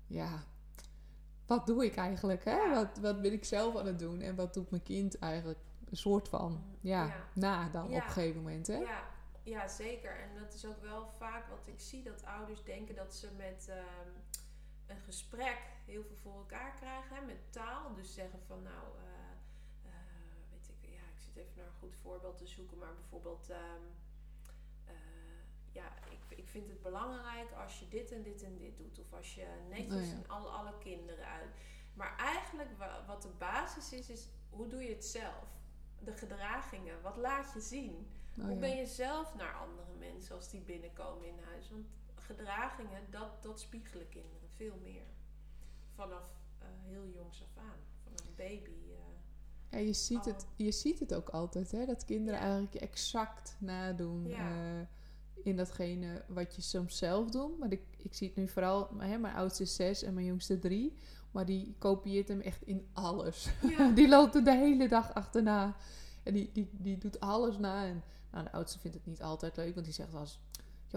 [0.08, 0.44] ja,
[1.46, 2.46] wat doe ik eigenlijk?
[2.46, 2.56] Hè?
[2.56, 2.74] Ja.
[2.74, 4.22] Wat, wat ben ik zelf aan het doen?
[4.22, 7.16] En wat doet mijn kind eigenlijk een soort van, ja, Ja.
[7.34, 8.78] na dan op een gegeven moment, hè?
[8.78, 9.04] Ja,
[9.44, 10.20] ja, zeker.
[10.20, 13.68] En dat is ook wel vaak wat ik zie, dat ouders denken dat ze met
[13.70, 14.10] ehm,
[14.88, 17.94] een gesprek heel veel voor elkaar krijgen, hè, met taal.
[17.96, 19.92] Dus zeggen van nou, eh, eh,
[20.52, 23.82] weet ik, ja, ik zit even naar een goed voorbeeld te zoeken, maar bijvoorbeeld, ehm,
[24.86, 24.94] eh,
[25.72, 29.00] ja, ik, ik vind het belangrijk als je dit en dit en dit doet.
[29.00, 30.14] Of als je netjes Oh ja.
[30.14, 31.50] en alle, alle kinderen uit.
[31.94, 35.48] Maar eigenlijk wa- wat de basis is, is hoe doe je het zelf?
[36.00, 38.08] De gedragingen, wat laat je zien?
[38.40, 41.70] Oh, Hoe ben je zelf naar andere mensen als die binnenkomen in huis?
[41.70, 45.04] Want gedragingen, dat, dat spiegelen kinderen veel meer.
[45.94, 46.28] Vanaf
[46.60, 47.80] eh, heel jongs af aan.
[48.04, 48.85] Vanaf baby.
[49.76, 50.26] Ja, je ziet, Oh.
[50.26, 51.86] het, je ziet het ook altijd, hè?
[51.86, 52.46] Dat kinderen Ja.
[52.46, 54.38] eigenlijk je exact nadoen Ja.
[54.50, 54.88] eh,
[55.44, 57.60] in datgene wat je soms zelf doet.
[57.60, 60.60] Maar ik, ik zie het nu vooral, hè, mijn oudste is zes en mijn jongste
[60.60, 60.94] drie.
[61.32, 63.50] Maar die kopieert hem echt in alles.
[63.78, 63.90] Ja.
[64.00, 65.76] die loopt er de hele dag achterna.
[66.24, 67.86] En die, die, die doet alles na.
[67.86, 70.40] En nou, de oudste vindt het niet altijd leuk, want die zegt als...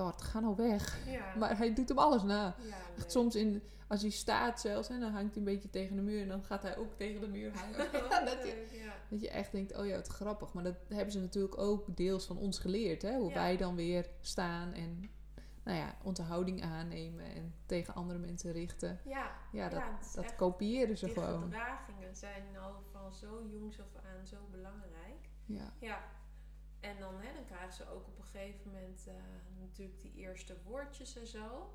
[0.05, 0.99] Ja, ga nou weg.
[1.07, 1.35] ja.
[1.39, 2.55] Maar hij doet hem alles na.
[2.69, 5.97] ja, Echt soms in, als hij staat zelfs, hè, dan hangt hij een beetje tegen
[5.97, 7.77] de muur en dan gaat hij ook tegen de muur hangen.
[8.11, 10.53] Ja, dat, je, dat je echt denkt, oh ja, wat grappig.
[10.53, 13.03] Maar dat hebben ze natuurlijk ook deels van ons geleerd.
[13.03, 13.17] Hè?
[13.17, 15.11] Hoe wij dan weer staan en
[15.65, 19.01] nou ja, onze houding aannemen en tegen andere mensen richten.
[19.05, 21.43] Ja, Ja, dat, het dat echt- kopiëren ze die gewoon.
[21.43, 25.29] gedragingen zijn al van zo jongs af aan zo belangrijk.
[25.45, 25.73] Ja.
[25.79, 26.01] Ja,
[26.81, 29.15] en dan, hè, dan krijgen ze ook op een gegeven moment eh,
[29.61, 31.71] natuurlijk die eerste woordjes en zo.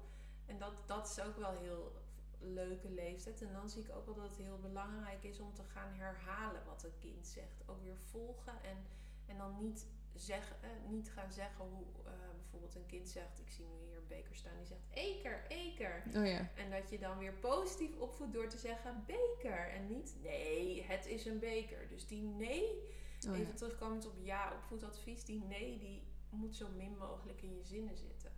[0.46, 1.92] En dat, dat is ook wel heel
[2.40, 3.42] leuke leeftijd.
[3.42, 6.66] En dan zie ik ook wel dat het heel belangrijk is om te gaan herhalen
[6.66, 7.64] wat een kind zegt.
[7.66, 8.78] Ook weer volgen en,
[9.26, 13.50] en dan niet zeg, eh, niet gaan zeggen hoe eh, bijvoorbeeld een kind zegt, ik
[13.50, 16.04] zie nu hier een beker staan, die zegt eker, eker.
[16.16, 16.50] Oh ja.
[16.56, 19.70] En dat je dan weer positief opvoedt door te zeggen beker.
[19.70, 21.88] En niet nee, het is een beker.
[21.88, 22.92] Dus die nee,
[23.28, 27.64] Oh, even terugkomend op ja, opvoedadvies, die nee, die moet zo min mogelijk in je
[27.64, 28.32] zinnen zitten.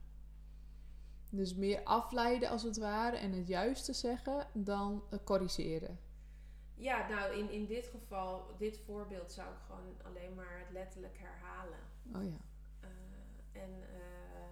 [1.30, 6.00] Dus meer afleiden als het ware en het juiste zeggen dan corrigeren.
[6.76, 11.18] Ja, nou in, in dit geval, dit voorbeeld zou ik gewoon alleen maar het letterlijk
[11.18, 11.80] herhalen.
[12.14, 12.38] Oh ja.
[12.80, 14.50] Eh, en eh,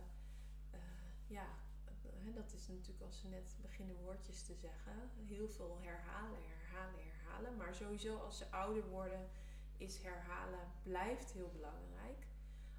[0.72, 0.80] eh,
[1.28, 1.46] ja,
[2.34, 4.94] dat is natuurlijk als ze net beginnen woordjes te zeggen.
[5.28, 7.58] Heel veel herhalen, herhalen, herhalen.
[7.58, 9.30] Maar sowieso als ze ouder worden
[9.78, 12.28] is herhalen blijft heel belangrijk.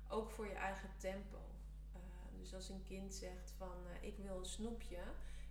[0.09, 1.38] Ook voor je eigen tempo.
[1.92, 2.01] Eh,
[2.38, 5.03] dus als een kind zegt van eh, ik wil een snoepje,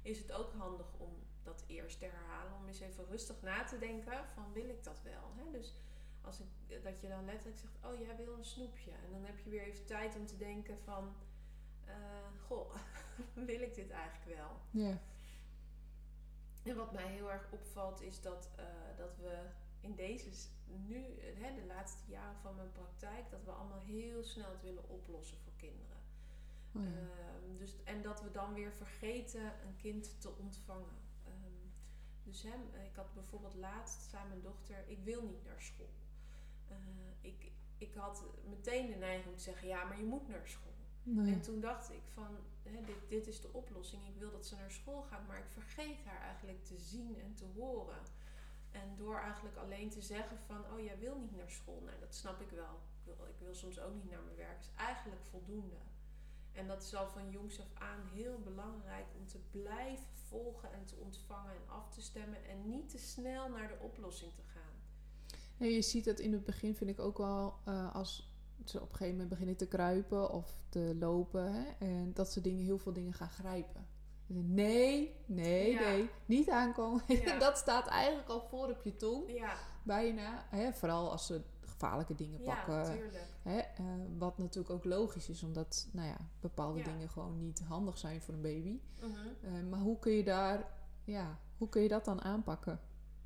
[0.02, 1.14] is het ook handig om
[1.44, 2.54] dat eerst te herhalen.
[2.54, 5.32] Om eens even rustig na te denken van wil ik dat wel.
[5.36, 5.52] Hè?
[5.52, 5.76] Dus
[6.22, 8.91] als ik, dat je dan letterlijk zegt, oh jij wil een snoepje.
[8.91, 11.16] En dan heb je weer even tijd om te denken van,
[11.86, 11.94] eh,
[12.48, 12.76] goh,
[13.34, 14.60] wil ik dit eigenlijk wel?
[14.70, 14.98] Ja.
[16.64, 18.66] En wat mij heel erg opvalt is dat, eh,
[18.98, 19.46] dat we
[19.84, 20.30] in deze,
[20.66, 24.90] nu, hè, de laatste jaren van mijn praktijk, dat we allemaal heel snel het willen
[24.90, 25.98] oplossen voor kinderen.
[26.76, 26.90] Oh ja.
[26.90, 30.98] Ehm, dus, en dat we dan weer vergeten een kind te ontvangen.
[31.24, 31.68] Ehm,
[32.24, 35.94] dus hè, ik had bijvoorbeeld laatst, zei mijn dochter, ik wil niet naar school.
[36.68, 36.78] Eh,
[37.22, 40.72] ik, ik had meteen de neiging om te zeggen, ja, maar je moet naar school.
[41.06, 44.08] En toen dacht ik van, hè, dit, dit is de oplossing.
[44.08, 47.34] Ik wil dat ze naar school gaat, maar ik vergeet haar eigenlijk te zien en
[47.34, 48.02] te horen.
[48.74, 51.82] En door eigenlijk alleen te zeggen van, oh jij wil niet naar school.
[51.86, 52.80] Nou, dat snap ik wel.
[52.99, 54.59] Ik wil, ik wil soms ook niet naar mijn werk.
[54.59, 55.76] is eigenlijk voldoende.
[56.51, 60.86] En dat is al van jongs af aan heel belangrijk om te blijven volgen en
[60.86, 62.45] te ontvangen en af te stemmen.
[62.45, 64.74] En niet te snel naar de oplossing te gaan.
[65.57, 68.32] Nee, je ziet dat in het begin, vind ik ook wel, eh, als
[68.65, 72.41] ze op een gegeven moment beginnen te kruipen of te lopen, hè, en dat ze
[72.41, 73.88] dingen, heel veel dingen gaan grijpen.
[74.36, 75.80] Nee, nee, Ja.
[75.80, 77.02] nee, niet aankomen.
[77.26, 77.40] Ja.
[77.40, 80.46] dat staat eigenlijk al voor op je tong, Ja, bijna.
[80.50, 82.78] Hè, vooral als ze gevaarlijke dingen ja pakken.
[82.78, 83.18] natuurlijk.
[83.42, 83.86] Hè, eh,
[84.18, 88.34] wat natuurlijk ook logisch is, omdat nou ja, bepaalde dingen gewoon niet handig zijn voor
[88.34, 88.80] een baby.
[89.02, 89.12] Mhm.
[89.42, 90.72] Eh, maar hoe kun je daar,
[91.04, 92.80] ja, hoe kun je dat dan aanpakken?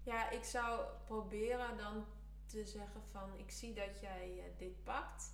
[0.04, 2.06] Ja, ik zou proberen dan
[2.46, 5.34] te zeggen van ik zie dat jij eh, dit pakt.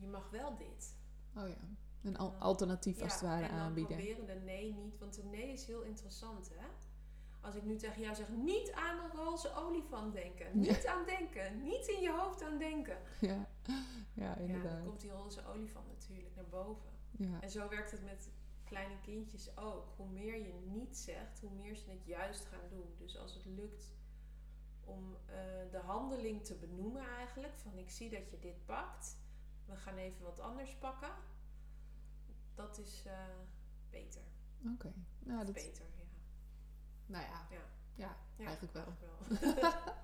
[0.00, 0.96] Je mag wel dit.
[1.36, 1.56] Oh ja,
[2.02, 2.38] een al- Ja.
[2.38, 3.96] alternatief als het ware en dan aanbieden.
[3.96, 6.66] proberen de nee niet, want de nee is heel interessant hè.
[7.40, 10.58] Als ik nu tegen jou zeg, niet aan een roze olifant denken.
[10.60, 11.62] Niet aan denken.
[11.62, 12.98] Niet in je hoofd aan denken.
[13.20, 13.84] Ja, ja
[14.14, 14.84] Ja, dan inderdaad.
[14.84, 16.90] komt die roze olifant natuurlijk naar boven.
[17.10, 17.40] Ja.
[17.40, 18.30] En zo werkt het met
[18.64, 19.92] kleine kindjes ook.
[19.96, 22.94] Hoe meer je niet zegt, hoe meer ze het juist gaan doen.
[22.98, 23.94] Dus als het lukt
[24.84, 25.34] om eh,
[25.70, 29.16] de handeling te benoemen eigenlijk, van ik zie dat je dit pakt,
[29.66, 31.10] we gaan even wat anders pakken,
[32.54, 33.12] dat is eh,
[33.90, 34.22] beter.
[34.74, 36.04] Oké, nou, dat, beter, ja.
[37.06, 37.56] nou ja, Ja.
[37.94, 38.84] ja, Ja, eigenlijk wel.
[39.30, 39.82] eigenlijk wel.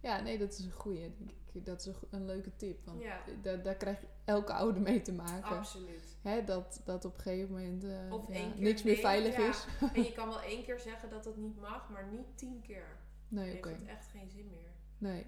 [0.00, 1.00] Ja, nee, dat is een goeie.
[1.00, 1.64] denk ik.
[1.64, 2.84] Dat is een, leuke tip.
[2.84, 3.20] Want Ja.
[3.42, 5.56] daar, daar krijgt elke ouder mee te maken.
[5.56, 6.16] Absoluut.
[6.22, 9.66] Hè, dat, dat op een gegeven moment eh, Of ja, niks meer nee, veilig is.
[9.94, 12.96] En je kan wel één keer zeggen dat het niet mag, maar niet tien keer.
[13.28, 13.68] Nee, heeft oké.
[13.68, 14.70] het echt geen zin meer.
[14.98, 15.26] Nee.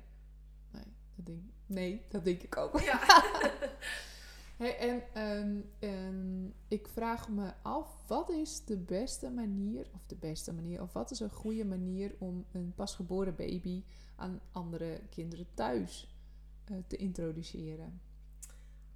[0.70, 0.84] Nee,
[1.14, 2.80] dat denk, nee, dat denk ik ook.
[2.80, 3.00] Ja.
[4.60, 10.16] Hey, en ehm, ehm, ik vraag me af, wat is de beste manier, of de
[10.16, 13.84] beste manier, of wat is een goede manier om een pasgeboren baby
[14.16, 16.16] aan andere kinderen thuis
[16.64, 18.00] eh, te introduceren?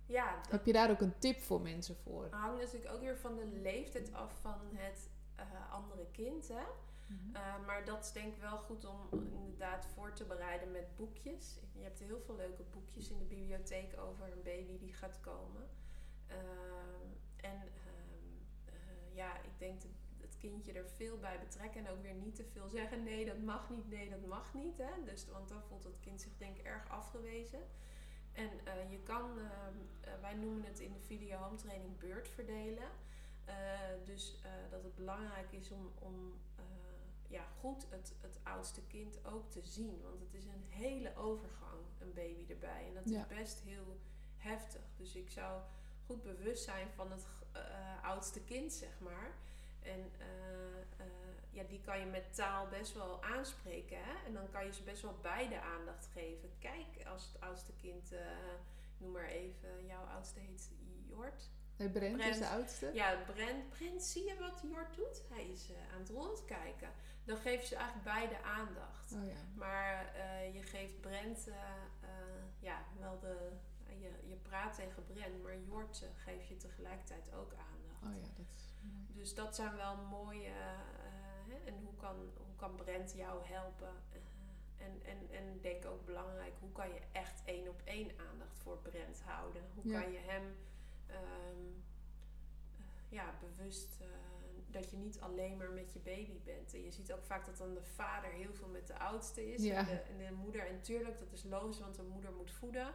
[0.07, 2.29] ja, dat Heb je daar ook een tip voor mensen voor?
[2.31, 6.49] hangt natuurlijk ook weer van de leeftijd af van het eh, andere kind.
[6.49, 6.65] Hè?
[7.37, 11.59] Uh, maar dat is denk ik wel goed om inderdaad voor te bereiden met boekjes.
[11.73, 15.69] Je hebt heel veel leuke boekjes in de bibliotheek over een baby die gaat komen.
[16.29, 16.37] Uh,
[17.37, 17.63] en
[18.67, 19.91] uh, ja, ik denk dat
[20.21, 23.03] het kindje er veel bij betrekken en ook weer niet te veel zeggen.
[23.03, 24.79] Nee, dat mag niet, nee, dat mag niet.
[24.79, 25.05] Hè?
[25.05, 27.61] Dus, want dan voelt het kind zich denk ik erg afgewezen.
[28.33, 28.51] En
[28.89, 29.31] je kan,
[30.21, 32.89] wij noemen het in de video home training beurt verdelen.
[34.05, 34.41] Dus
[34.71, 36.41] dat het belangrijk is om, om
[37.35, 40.01] ja, goed het, het oudste kind ook te zien.
[40.03, 42.87] Want het is een hele overgang, een baby erbij.
[42.89, 43.21] En dat Ja.
[43.29, 44.01] is best heel
[44.37, 44.83] heftig.
[44.97, 45.63] Dus ik zou
[46.07, 47.25] goed bewust zijn van het
[47.57, 49.31] uh, oudste kind, zeg maar.
[49.83, 51.07] En uh,
[51.51, 53.97] ja, die kan je met taal best wel aanspreken.
[54.05, 54.27] Hè?
[54.27, 56.51] En dan kan je ze best wel beide aandacht geven.
[56.59, 58.13] Kijk, als het oudste kind,
[58.99, 60.71] noem maar even, jouw oudste heet
[61.09, 61.51] Jort.
[61.77, 62.35] Nee, Brent, Brent.
[62.35, 62.91] is de oudste?
[62.93, 65.23] Ja, Brent, Brent, zie je wat Jort doet?
[65.31, 66.89] Hij is uh, aan het rondkijken.
[67.25, 69.13] Dan geef je ze eigenlijk beide aandacht.
[69.13, 69.37] Oh ja.
[69.55, 71.55] Maar uh, je geeft Brent uh,
[72.59, 73.53] ja, wel de.
[74.29, 78.03] Je, praat tegen Bren, maar Jort geeft je tegelijkertijd ook aandacht.
[78.03, 79.07] Oh ja, dat is mooi.
[79.15, 80.53] Dus dat zijn wel mooie.
[81.49, 83.95] hè, en hoe kan, hoe kan Brent jou helpen?
[84.85, 88.79] en, en, en denk ook belangrijk, hoe kan je echt één op één aandacht voor
[88.79, 89.63] Brent houden?
[89.75, 90.57] Hoe kan je hem
[91.07, 91.63] ehm,
[93.09, 93.99] ja, bewust
[94.75, 96.75] dat je niet alleen maar met je baby bent.
[96.75, 99.69] En je ziet ook vaak dat dan de vader heel veel met de oudste is.
[99.69, 100.67] En, de, en, de, moeder.
[100.67, 102.89] En tuurlijk, dat is logisch, want de moeder moet voeden.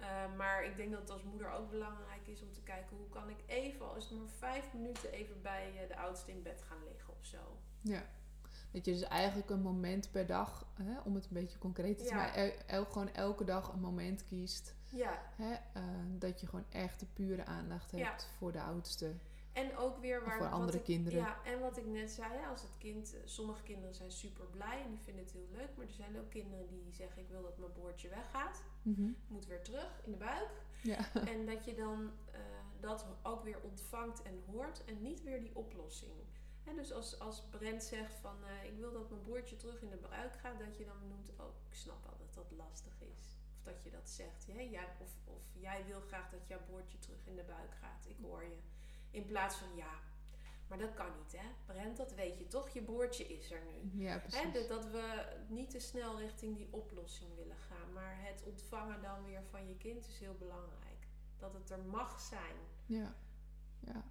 [0.00, 3.08] Uh, maar ik denk dat het als moeder ook belangrijk is om te kijken hoe
[3.08, 6.62] kan ik even, als het maar vijf minuten, even bij uh, de oudste in bed
[6.62, 7.58] gaan liggen of zo.
[7.80, 8.02] Ja.
[8.70, 12.04] Dat je dus eigenlijk een moment per dag, hè, om het een beetje concreet te
[12.04, 12.14] ja.
[12.14, 14.74] maken, el, gewoon elke dag een moment kiest.
[14.90, 15.22] Ja.
[15.36, 15.82] Hè, uh,
[16.18, 18.36] dat je gewoon echt de pure aandacht hebt ja.
[18.36, 19.14] voor de oudste.
[19.52, 20.38] En ook weer waar.
[20.38, 21.18] Of voor andere ik, kinderen.
[21.18, 23.14] Ja, en wat ik net zei, als het kind.
[23.14, 25.76] eh, Sommige kinderen zijn super blij en die vinden het heel leuk.
[25.76, 28.62] Maar er zijn ook kinderen die zeggen: Ik wil dat mijn boordje weggaat.
[28.82, 29.10] Mhm.
[29.26, 30.50] Moet weer terug in de buik.
[30.82, 31.12] Ja.
[31.32, 32.40] En dat je dan eh,
[32.80, 34.84] dat ook weer ontvangt en hoort.
[34.84, 36.12] En niet weer die oplossing.
[36.64, 39.90] En dus als, als Brent zegt van eh, ik wil dat mijn boordje terug in
[39.90, 43.36] de buik gaat, dat je dan noemt, oh ik snap wel dat dat lastig is.
[43.56, 44.44] Of dat je dat zegt.
[44.46, 48.06] Ja, jij, of, of jij wil graag dat jouw boordje terug in de buik gaat.
[48.08, 48.58] Ik hoor je.
[49.10, 50.00] In plaats van ja,
[50.68, 51.48] maar dat kan niet hè.
[51.66, 54.02] Brent, dat weet je toch, je boordje is er nu.
[54.04, 54.40] Ja, precies.
[54.40, 57.92] Hè, dat, dat we niet te snel richting die oplossing willen gaan.
[57.92, 61.06] Maar het ontvangen dan weer van je kind is heel belangrijk.
[61.38, 62.56] Dat het er mag zijn.
[62.86, 63.14] Ja,
[63.80, 64.04] ja.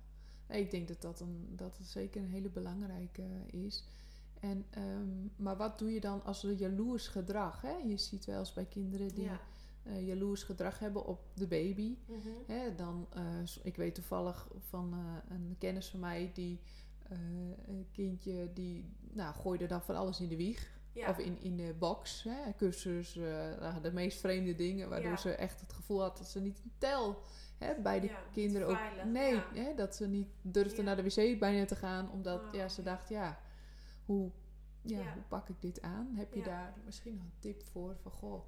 [0.47, 3.83] Nee, ik denk dat dat, een, dat het zeker een hele belangrijke is.
[4.39, 7.61] En, um, maar wat doe je dan als er jaloers gedrag?
[7.61, 7.75] Hè?
[7.75, 9.39] Je ziet wel eens bij kinderen die Ja.
[9.87, 11.97] Uh, jaloers gedrag hebben op de baby.
[12.05, 12.29] Mhm.
[12.47, 13.23] Hè, dan, uh,
[13.63, 16.59] ik weet toevallig van uh, een kennis van mij die
[17.67, 20.75] een kindje die nou, gooide dan van alles in de wieg.
[20.91, 21.09] Ja.
[21.09, 23.15] Of in, in de box, hè, kussens,
[23.59, 25.17] nou, de meest vreemde dingen, waardoor Ja.
[25.17, 27.21] ze echt het gevoel had dat ze niet een tel
[27.57, 28.75] hè, bij de Ja, kinderen ook.
[28.77, 32.53] veilig, Nee, hè, dat ze niet durfde naar de wc bijna te gaan, omdat Oh,
[32.53, 32.89] ja, ze ja.
[32.89, 33.39] dacht, ja,
[34.05, 34.31] hoe,
[34.81, 35.13] ja, Ja.
[35.13, 36.11] hoe pak ik dit aan?
[36.15, 36.45] Heb je Ja.
[36.45, 37.95] daar misschien nog een tip voor?
[38.01, 38.43] Van goh,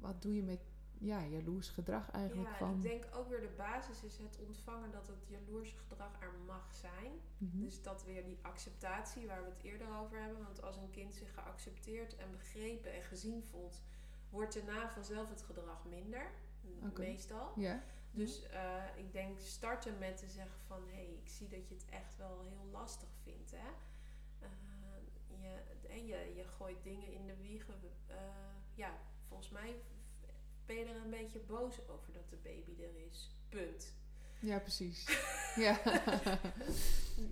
[0.00, 0.60] wat doe je met
[0.98, 2.48] ja, jaloers gedrag eigenlijk?
[2.48, 6.20] Ja, van, ik denk ook weer de basis is het ontvangen dat het jaloerse gedrag
[6.20, 7.12] er mag zijn.
[7.38, 7.60] Mhm.
[7.60, 10.42] Dus dat weer die acceptatie waar we het eerder over hebben.
[10.42, 13.82] Want als een kind zich geaccepteerd en begrepen en gezien voelt,
[14.30, 16.30] wordt daarna vanzelf het gedrag minder.
[16.96, 17.52] Meestal.
[17.56, 21.68] ja, Dus eh, ik denk starten met te zeggen van hé, hey, ik zie dat
[21.68, 23.50] je het echt wel heel lastig vindt.
[23.50, 23.68] Hè?
[24.38, 24.48] Eh,
[25.42, 27.74] je, en je, je gooit dingen in de wiegen.
[28.06, 28.16] eh,
[28.74, 29.74] ja, volgens mij
[30.66, 33.30] ben je er een beetje boos over dat de baby er is.
[33.48, 33.94] Punt.
[34.40, 35.04] ja, precies.
[35.66, 35.80] ja.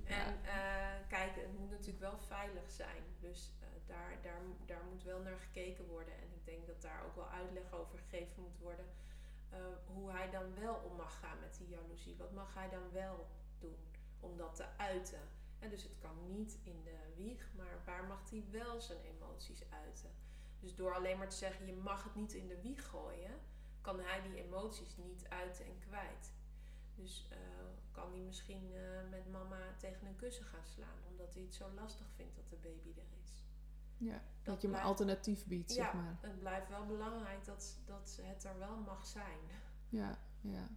[0.04, 3.02] En eh, kijk, het moet natuurlijk wel veilig zijn.
[3.20, 6.14] Dus eh, daar, daar, daar moet wel naar gekeken worden.
[6.14, 8.86] En ik denk dat daar ook wel uitleg over gegeven moet worden.
[9.50, 12.16] eh, hoe hij dan wel om mag gaan met die jaloezie.
[12.16, 13.26] Wat mag hij dan wel
[13.58, 13.76] doen
[14.20, 15.20] om dat te uiten?
[15.58, 19.62] En dus het kan niet in de wieg, maar waar mag hij wel zijn emoties
[19.70, 20.10] uiten?
[20.60, 23.30] Dus door alleen maar te zeggen, je mag het niet in de wieg gooien,
[23.80, 26.32] kan hij die emoties niet uiten en kwijt.
[26.94, 27.38] Dus eh,
[27.92, 31.70] kan hij misschien eh, met mama tegen een kussen gaan slaan, omdat hij het zo
[31.74, 33.44] lastig vindt dat de baby er is.
[33.98, 34.12] ja.
[34.12, 36.16] Dat, Dat je hem blijft- alternatief biedt, zeg ja, maar.
[36.20, 39.38] het blijft wel belangrijk dat, dat het er wel mag zijn.
[39.88, 40.68] Ja, ja.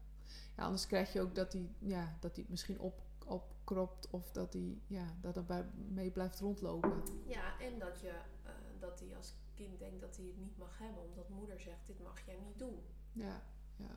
[0.56, 4.32] ja, anders krijg je ook dat hij, ja, dat hij het misschien op, opkropt of
[4.32, 7.04] dat hij, ja, dat er bij, mee blijft rondlopen.
[7.26, 9.34] Ja, en dat, je, eh, dat hij als
[9.66, 12.60] kind denkt dat hij het niet mag hebben, omdat moeder zegt: Dit mag jij niet
[12.60, 12.84] doen.
[13.12, 13.42] Ja,
[13.76, 13.96] ja,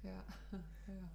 [0.00, 0.24] ja.
[1.00, 1.08] ja.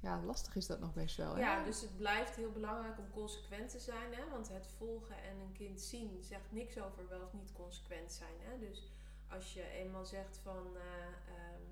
[0.00, 1.34] Ja, lastig is dat nog best wel.
[1.34, 1.40] Hè?
[1.40, 4.14] Ja, dus het blijft heel belangrijk om consequent te zijn.
[4.14, 4.28] Hè?
[4.30, 8.34] Want het volgen en een kind zien zegt niks over wel of niet consequent zijn.
[8.40, 8.58] Hè?
[8.58, 8.92] Dus
[9.28, 10.82] als je eenmaal zegt van eh,
[11.36, 11.62] ehm,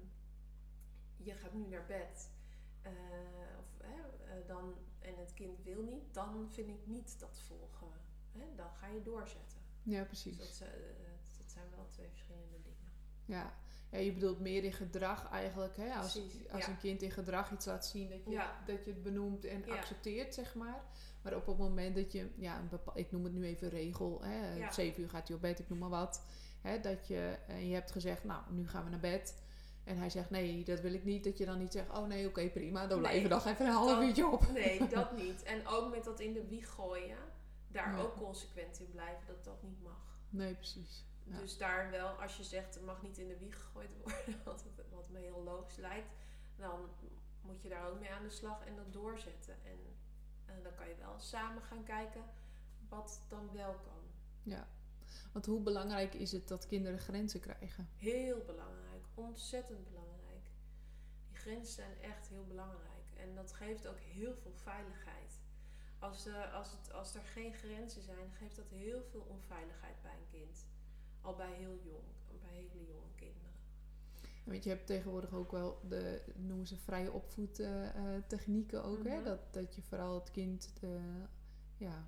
[1.17, 2.31] je gaat nu naar bed.
[2.83, 2.93] eh,
[3.59, 4.01] of, hè,
[4.35, 7.89] eh, dan, en het kind wil niet, dan vind ik niet dat volgen.
[8.33, 8.55] Hè?
[8.57, 9.59] Dan ga je doorzetten.
[9.83, 10.61] Ja, Dus precies.
[10.61, 11.16] eh, dat
[11.57, 12.91] zijn wel twee verschillende dingen.
[13.25, 13.53] Ja.
[13.91, 15.77] ja, je bedoelt meer in gedrag eigenlijk.
[15.77, 15.95] Hè?
[15.95, 16.71] Als, Precies, als ja.
[16.71, 18.63] een kind in gedrag iets laat zien, dat je, Ja.
[18.67, 19.77] dat je het benoemt en Ja.
[19.77, 20.85] accepteert, zeg maar.
[21.23, 24.23] Maar op het moment dat je, ja, een bepaal, ik noem het nu even regel,
[24.23, 26.23] hè, zeven uur gaat hij op bed, ik noem maar wat.
[26.61, 29.43] Hè, dat je, en je hebt gezegd, nou, nu gaan we naar bed.
[29.85, 31.25] En hij zegt, nee, dat wil ik niet.
[31.25, 32.87] Dat je dan niet zegt, oh nee, oké, prima.
[32.87, 34.53] Dan blijven we nog even een half uurtje op.
[34.53, 35.43] Nee, dat niet.
[35.43, 37.19] En ook met dat in de wieg gooien,
[37.69, 40.19] daar ook consequent in blijven dat dat niet mag.
[40.31, 41.05] Nee, precies.
[41.27, 41.39] Ja.
[41.39, 44.43] Dus daar wel, als je zegt het mag niet in de wieg gegooid worden,
[44.91, 46.13] wat, me heel logisch lijkt,
[46.57, 46.89] dan
[47.41, 49.55] moet je daar ook mee aan de slag en dat doorzetten.
[49.65, 49.79] En,
[50.45, 52.25] en dan kan je wel samen gaan kijken
[52.89, 54.03] wat dan wel kan.
[54.43, 54.69] Ja.
[55.33, 57.89] Want hoe belangrijk is het dat kinderen grenzen krijgen?
[57.97, 60.51] Heel belangrijk, ontzettend belangrijk.
[61.33, 63.07] grenzen zijn echt heel belangrijk.
[63.17, 65.41] En dat geeft ook heel veel veiligheid.
[65.99, 70.13] Als, uh, als, het, als er geen grenzen zijn, geeft dat heel veel onveiligheid bij
[70.13, 70.67] een kind.
[71.27, 72.05] Al bij heel jong,
[72.41, 73.51] bij hele jonge kinderen.
[74.45, 79.05] Want je hebt tegenwoordig ook wel de, noemen ze vrije opvoedtechnieken ook.
[79.05, 79.15] hè?
[79.17, 79.25] Mhm.
[79.25, 80.99] Dat, dat je vooral het kind, de,
[81.77, 82.05] ja,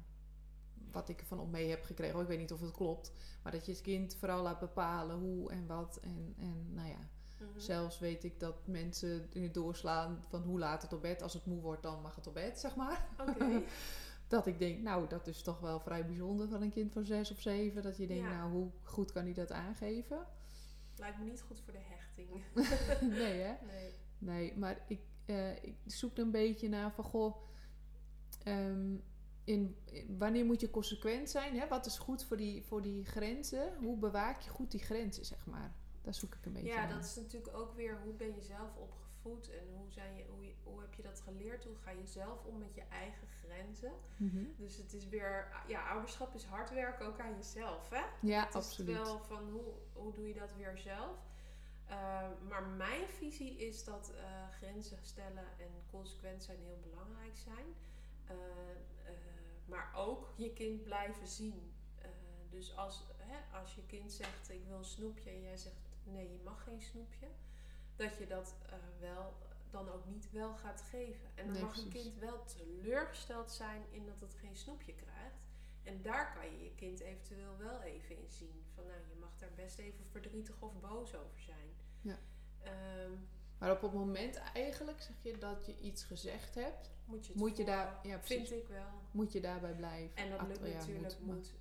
[0.93, 3.12] wat ik ervan op mee heb gekregen, hoor, ik weet niet of het klopt,
[3.43, 5.99] maar dat je het kind vooral laat bepalen hoe en wat.
[6.03, 6.99] En, en nou ja,
[7.41, 7.59] Mhm.
[7.59, 11.23] zelfs weet ik dat mensen er doorslaan van hoe laat het op bed.
[11.23, 13.09] Als het moe wordt, dan mag het op bed, zeg maar.
[13.29, 13.62] Oké.
[14.29, 17.31] Dat ik denk, nou, dat is toch wel vrij bijzonder van een kind van zes
[17.31, 17.83] of zeven.
[17.83, 18.37] Dat je denkt, Ja.
[18.37, 20.26] nou, hoe goed kan hij dat aangeven?
[20.97, 22.29] Lijkt me niet goed voor de hechting.
[23.18, 23.55] nee, hè?
[23.66, 23.95] Nee.
[24.18, 27.37] Nee, maar ik, eh, ik zoek een beetje naar van, goh,
[28.45, 28.95] ehm,
[29.45, 31.59] in, in- wanneer moet je consequent zijn?
[31.59, 31.68] Hè?
[31.68, 33.76] Wat is goed voor die, voor die grenzen?
[33.76, 35.74] Hoe bewaak je goed die grenzen, zeg maar?
[36.03, 38.76] Daar zoek ik een beetje Ja, dat is natuurlijk ook weer hoe ben je zelf
[38.76, 41.64] opgevoed en hoe, zijn je, hoe, je- hoe heb je dat geleerd?
[41.64, 43.93] Hoe ga je zelf om met je eigen grenzen?
[44.16, 44.45] Mhm.
[44.57, 48.03] Dus het is weer, ja, ouderschap is hard werken ook aan jezelf, hè?
[48.20, 48.89] Ja, Het absoluut.
[48.97, 51.16] is wel van hoe, hoe doe je dat weer zelf?
[51.91, 57.66] Uh, maar mijn visie is dat uh, grenzen stellen en consequent zijn heel belangrijk zijn.
[58.31, 58.37] Uh,
[59.05, 59.11] uh,
[59.64, 61.72] maar ook je kind blijven zien.
[62.51, 66.33] Dus als, hè, als je kind zegt ik wil een snoepje en jij zegt nee
[66.33, 67.26] je mag geen snoepje.
[67.99, 69.35] Dat je dat uh, wel
[69.71, 71.29] dan ook niet wel gaat geven.
[71.35, 75.47] En dan Nee, mag een kind wel teleurgesteld zijn in dat het geen snoepje krijgt.
[75.83, 78.65] En daar kan je je kind eventueel wel even in zien.
[78.75, 81.69] Van nou, je mag daar best even verdrietig of boos over zijn.
[82.01, 82.19] Ja.
[82.63, 83.13] Ehm,
[83.59, 87.57] Maar op het moment eigenlijk zeg je dat je iets gezegd hebt, moet je, moet
[87.57, 89.03] je daar, ja, precies, Vind ik wel.
[89.11, 90.17] moet je daarbij blijven.
[90.17, 91.19] En dat lukt ja, natuurlijk.
[91.21, 91.55] Moet,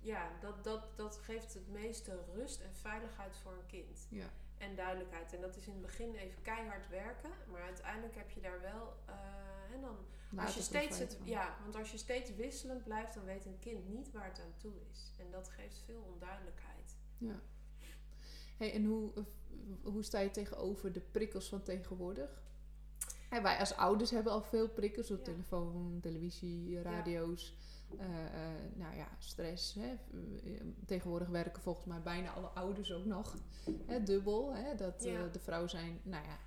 [0.00, 4.06] ja, dat, dat, dat geeft het meeste rust en veiligheid voor een kind.
[4.10, 4.30] Ja.
[4.58, 5.32] En duidelijkheid.
[5.34, 7.30] En dat is in het begin even keihard werken.
[7.50, 8.96] Maar uiteindelijk heb je daar wel...
[9.06, 9.96] eh, en dan,
[10.44, 13.88] als je steeds het, ja, want als je steeds wisselend blijft, dan weet een kind
[13.88, 15.12] niet waar het aan toe is.
[15.18, 16.96] En dat geeft veel onduidelijkheid.
[17.18, 17.40] Ja.
[18.56, 19.22] Hey, en hoe, eh,
[19.82, 22.42] hoe sta je tegenover de prikkels van tegenwoordig?
[23.30, 25.24] Wij als ouders hebben al veel prikkels op Ja.
[25.24, 27.50] telefoon, televisie, radio's.
[27.52, 27.56] eh,
[27.98, 28.06] eh,
[28.74, 29.74] nou ja, stress.
[29.74, 29.96] Hè.
[30.86, 33.36] Tegenwoordig werken volgens mij bijna alle ouders ook nog
[33.86, 34.54] hè, dubbel.
[34.54, 36.38] Hè, dat eh, de vrouw zijn, nou ja,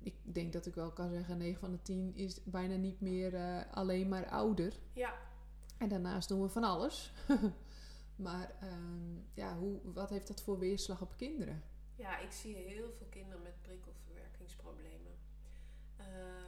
[0.00, 3.64] ik denk dat ik wel kan zeggen, 9 van de 10 is bijna niet meer
[3.70, 4.72] alleen maar ouder.
[4.92, 5.14] Ja,
[5.78, 7.12] En daarnaast doen we van alles.
[8.16, 11.62] maar ehm, ja, hoe, wat heeft dat voor weerslag op kinderen?
[11.96, 15.12] Ja, ik zie heel veel kinderen met prikkelverwerkingsproblemen.
[15.96, 16.43] Eh, ik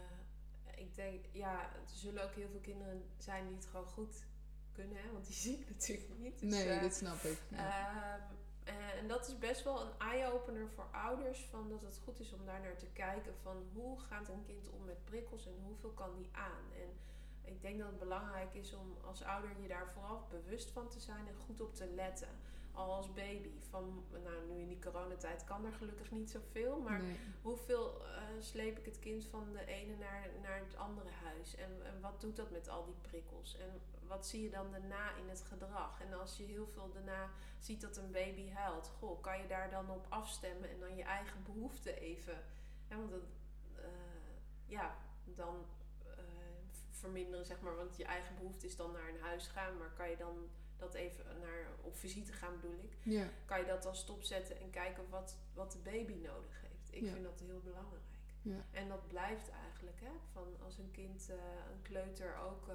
[0.97, 4.25] denk, ja, er zullen ook heel veel kinderen zijn die het gewoon goed
[4.73, 5.13] kunnen, hè?
[5.13, 6.41] want die zie ik natuurlijk niet.
[6.41, 7.39] Dus, nee, eh, dat snap ik.
[7.49, 7.59] Ja.
[7.59, 8.21] Ehm,
[8.65, 11.47] eh, en dat is best wel een eye-opener voor ouders.
[11.51, 13.35] Van dat het goed is om daar naar te kijken.
[13.43, 16.73] Van hoe gaat een kind om met prikkels en hoeveel kan die aan?
[16.73, 16.91] En
[17.53, 21.01] ik denk dat het belangrijk is om als ouder je daar vooral bewust van te
[21.01, 22.29] zijn en goed op te letten.
[22.77, 23.51] Al als baby.
[23.71, 26.81] Van, nou, nu in die coronatijd kan er gelukkig niet zoveel.
[26.81, 27.17] Maar nee.
[27.43, 31.55] hoeveel eh, sleep ik het kind van de ene naar, naar het andere huis?
[31.57, 33.57] En, en wat doet dat met al die prikkels?
[33.57, 36.01] En wat zie je dan daarna in het gedrag?
[36.01, 39.71] En als je heel veel daarna ziet dat een baby huilt, goh, kan je daar
[39.71, 42.43] dan op afstemmen en dan je eigen behoeften even.
[42.89, 43.23] Hè, want dat,
[43.75, 43.89] eh,
[44.67, 45.67] ja, dan
[46.05, 46.15] eh,
[46.91, 50.11] verminderen, zeg maar, want je eigen behoefte is dan naar een huis gaan, maar kan
[50.11, 50.49] je dan
[50.79, 54.71] dat even naar, op visite gaan, bedoel ik Ja, kan je dat dan stopzetten en
[54.71, 56.89] kijken wat, wat de baby nodig heeft.
[56.95, 57.13] Ik Ja.
[57.13, 58.03] vind dat heel belangrijk.
[58.43, 58.65] ja.
[58.71, 60.11] En dat blijft eigenlijk, hè?
[60.33, 61.37] Van als een kind, eh,
[61.73, 62.75] een kleuter ook eh,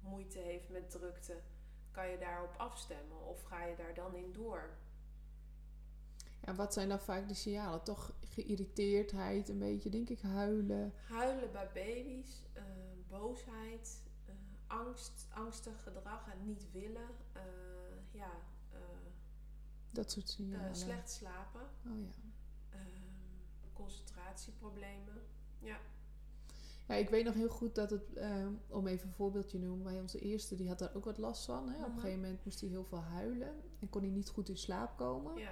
[0.00, 1.40] moeite heeft met drukte,
[1.90, 4.76] kan je daarop afstemmen of ga je daar dan in door?
[6.46, 7.82] ja, wat zijn dan vaak de signalen?
[7.82, 10.92] Toch geïrriteerdheid, een beetje, denk ik, huilen.
[11.08, 12.62] Huilen bij baby's, eh,
[13.08, 14.02] boosheid,
[14.78, 17.42] angst, angstig gedrag en niet willen, eh,
[18.10, 18.30] ja,
[18.72, 18.78] eh,
[19.90, 20.76] Dat soort eh, signalen.
[20.76, 22.06] slecht slapen, Oh ja.
[22.70, 25.22] ehm, concentratieproblemen.
[25.58, 25.76] Ja,
[26.88, 29.84] Ja, ik weet nog heel goed dat het, eh, om even een voorbeeldje te noemen,
[29.84, 31.68] bij onze eerste, die had daar ook wat last van.
[31.68, 31.76] Hè?
[31.78, 32.00] Op een Mhm.
[32.00, 35.36] gegeven moment moest hij heel veel huilen en kon hij niet goed in slaap komen.
[35.36, 35.48] ja.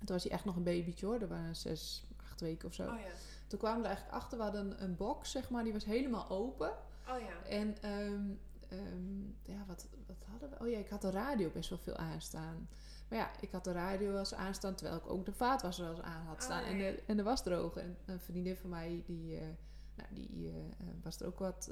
[0.00, 2.74] En toen was hij echt nog een babytje hoor, er waren zes, acht weken of
[2.74, 2.82] zo.
[2.92, 3.10] Oh ja.
[3.46, 5.84] Toen kwamen we er eigenlijk achter, we hadden een, een box, zeg maar, die was
[5.84, 6.72] helemaal open.
[7.08, 7.48] Oh ja.
[7.48, 8.30] En ehm,
[8.68, 10.64] ehm, ja, wat, wat hadden we?
[10.64, 12.68] Oh ja, ik had de radio best wel veel aanstaan.
[13.08, 15.94] Maar ja, ik had de radio wel eens aanstaan, terwijl ik ook de vaatwasser wel
[15.94, 16.64] eens aan had Oh, staan.
[16.64, 17.82] en, de, en de wasdroger.
[17.82, 19.46] En een vriendin van mij, die, eh,
[19.94, 21.70] nou, die eh, eh, was er ook wat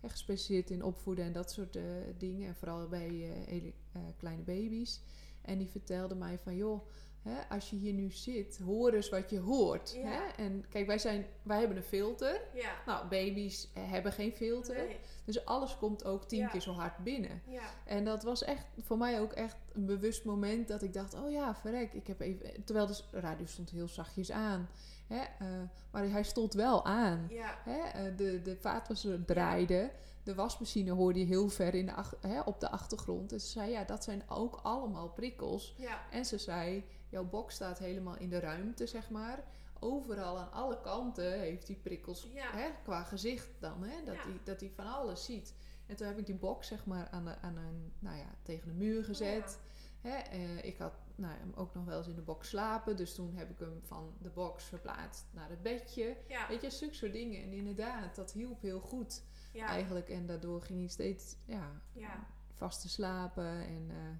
[0.00, 1.78] hè, gespecialiseerd in opvoeden en dat soort
[2.18, 2.48] dingen.
[2.48, 3.08] En vooral bij
[3.46, 3.72] hele
[4.16, 5.00] kleine baby's.
[5.42, 6.86] En die vertelde mij van, joh,
[7.24, 9.92] hè, als je hier nu zit, hoor eens wat je hoort.
[9.94, 10.02] Ja.
[10.02, 10.42] Hè?
[10.42, 12.40] En kijk, wij, zijn, wij hebben een filter.
[12.54, 12.72] Ja.
[12.86, 14.76] Nou, baby's eh, hebben geen filter.
[14.76, 14.96] Nee.
[15.24, 16.48] Dus alles komt ook tien Ja.
[16.48, 17.42] keer zo hard binnen.
[17.48, 17.62] Ja.
[17.84, 21.30] En dat was echt voor mij ook echt een bewust moment dat ik dacht: oh
[21.30, 22.64] ja, verrek, ik heb even.
[22.64, 24.68] Terwijl de radio stond heel zachtjes aan.
[25.06, 25.46] Hè, eh,
[25.90, 27.26] maar hij stond wel aan.
[27.30, 27.58] Ja.
[27.64, 29.90] Hè, eh, de, de vaatwasser draaide.
[30.22, 31.92] De wasmachine hoorde je heel ver in de
[32.28, 33.32] hè, op de achtergrond.
[33.32, 35.74] En ze zei: ja, dat zijn ook allemaal prikkels.
[35.78, 36.00] Ja.
[36.10, 36.84] En ze zei:
[37.14, 39.44] jouw box staat helemaal in de ruimte, zeg maar.
[39.80, 42.50] Overal aan alle kanten heeft hij prikkels Ja.
[42.50, 43.82] hè, qua gezicht dan.
[43.84, 44.22] Hè, dat Ja.
[44.22, 45.54] hij dat hij van alles ziet.
[45.86, 48.68] En toen heb ik die box zeg maar aan, de, aan een, nou ja, tegen
[48.68, 49.58] de muur gezet.
[50.00, 52.96] Hè, eh, ik had nou, hem ook nog wel eens in de box slapen.
[52.96, 56.16] Dus toen heb ik hem van de box verplaatst naar het bedje.
[56.28, 56.48] Ja.
[56.48, 57.42] Weet je, zulke soort dingen.
[57.42, 59.66] En inderdaad, dat hielp heel goed Ja.
[59.66, 60.08] eigenlijk.
[60.08, 62.26] En daardoor ging hij steeds ja, Ja.
[62.56, 63.46] vast te slapen.
[63.66, 64.10] En eh,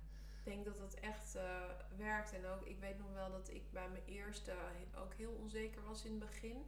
[0.44, 1.60] Ik denk dat dat echt eh,
[1.96, 2.32] werkt.
[2.32, 4.52] En ook, ik weet nog wel dat ik bij mijn eerste
[4.98, 6.66] ook heel onzeker was in het begin.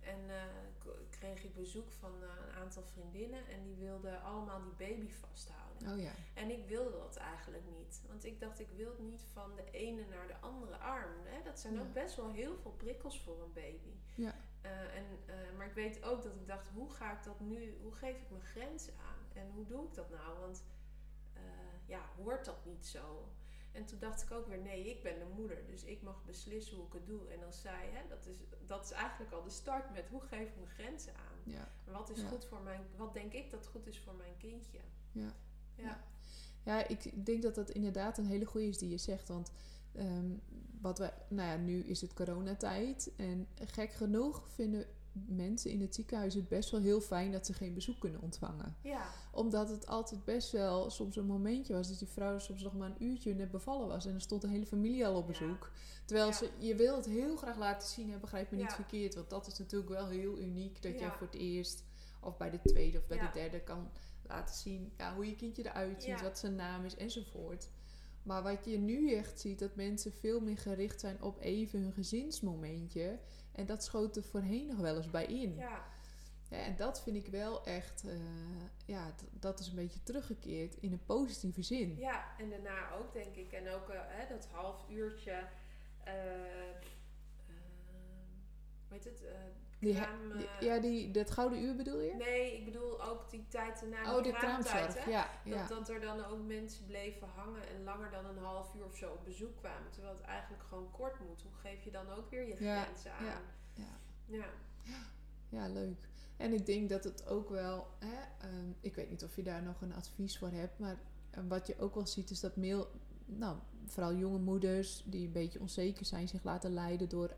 [0.00, 3.46] En eh, kreeg ik bezoek van eh, een aantal vriendinnen.
[3.48, 5.92] En die wilden allemaal die baby vasthouden.
[5.92, 8.02] oh ja, En ik wilde dat eigenlijk niet.
[8.08, 11.20] Want ik dacht, ik wil het niet van de ene naar de andere arm.
[11.24, 11.42] Hè?
[11.42, 11.80] Dat zijn Ja.
[11.80, 13.94] ook best wel heel veel prikkels voor een baby.
[14.14, 14.34] Ja.
[14.60, 15.04] Eh, en,
[15.56, 18.30] maar ik weet ook dat ik dacht, hoe ga ik dat nu, hoe geef ik
[18.30, 19.26] mijn grenzen aan?
[19.42, 20.38] En hoe doe ik dat nou?
[20.38, 20.64] Want
[21.86, 23.28] ja, hoort dat niet zo?
[23.74, 26.76] En toen dacht ik ook weer, nee, ik ben de moeder, dus ik mag beslissen
[26.76, 27.28] hoe ik het doe.
[27.28, 30.48] En als zij, hè, dat, is, dat is eigenlijk al de start met hoe geef
[30.48, 31.52] ik mijn grenzen aan?
[31.52, 31.68] ja.
[31.92, 32.28] Wat is Ja.
[32.28, 34.78] goed voor mijn, wat denk ik dat goed is voor mijn kindje?
[35.12, 35.34] Ja.
[35.74, 36.04] Ja.
[36.64, 39.28] Ja, ik denk dat dat inderdaad een hele goede is die je zegt.
[39.28, 39.50] Want
[39.92, 40.30] ehm,
[40.80, 43.10] wat we, nou ja, nu is het coronatijd.
[43.16, 44.86] En gek genoeg vinden
[45.26, 48.76] mensen in het ziekenhuis het best wel heel fijn dat ze geen bezoek kunnen ontvangen.
[48.80, 52.74] Ja, Omdat het altijd best wel soms een momentje was dat die vrouw soms nog
[52.76, 54.06] maar een uurtje net bevallen was.
[54.06, 55.26] En er stond een hele familie al op Ja.
[55.38, 55.70] bezoek.
[56.04, 56.32] Terwijl Ja.
[56.34, 59.14] ze, je wil het heel graag laten zien, hè, begrijp me niet verkeerd.
[59.14, 61.84] Want dat is natuurlijk wel heel uniek dat jij voor het eerst
[62.20, 63.90] of bij de tweede of bij de derde kan
[64.26, 67.68] laten zien ja, hoe je kindje eruit ziet, wat zijn naam is enzovoort.
[68.22, 71.92] Maar wat je nu echt ziet, dat mensen veel meer gericht zijn op even hun
[71.92, 73.18] gezinsmomentje.
[73.54, 75.54] En dat schoot er voorheen nog wel eens bij in.
[75.56, 75.84] ja,
[76.50, 78.16] Ja, en dat vind ik wel echt, eh,
[78.86, 81.96] ja, dat is een beetje teruggekeerd in een positieve zin.
[81.98, 82.38] ja.
[82.38, 83.52] En daarna ook, denk ik.
[83.52, 85.48] En ook eh, hè, dat half uurtje.
[86.04, 86.76] eh eh,
[88.88, 89.22] weet het?
[89.84, 92.14] Die, kraam, die- ja, die, dat gouden uur bedoel je?
[92.14, 94.64] Nee, ik bedoel ook die tijd na oh, de kraamtijd.
[94.74, 95.04] kraamzorg.
[95.04, 95.10] hè?
[95.10, 95.66] Ja, Dat, ja.
[95.66, 99.10] dat er dan ook mensen bleven hangen en langer dan een half uur of zo
[99.12, 99.90] op bezoek kwamen.
[99.90, 101.42] Terwijl het eigenlijk gewoon kort moet.
[101.42, 103.24] Hoe geef je dan ook weer je Ja, grenzen aan?
[103.24, 103.40] ja,
[103.74, 103.84] ja.
[104.38, 104.46] ja.
[105.48, 106.08] ja, leuk.
[106.36, 109.62] En ik denk dat het ook wel, hè, ehm, ik weet niet of je daar
[109.62, 110.98] nog een advies voor hebt, maar
[111.30, 112.90] eh, wat je ook wel ziet is dat mail,
[113.26, 113.56] nou,
[113.86, 117.34] vooral jonge moeders die een beetje onzeker zijn, zich laten leiden door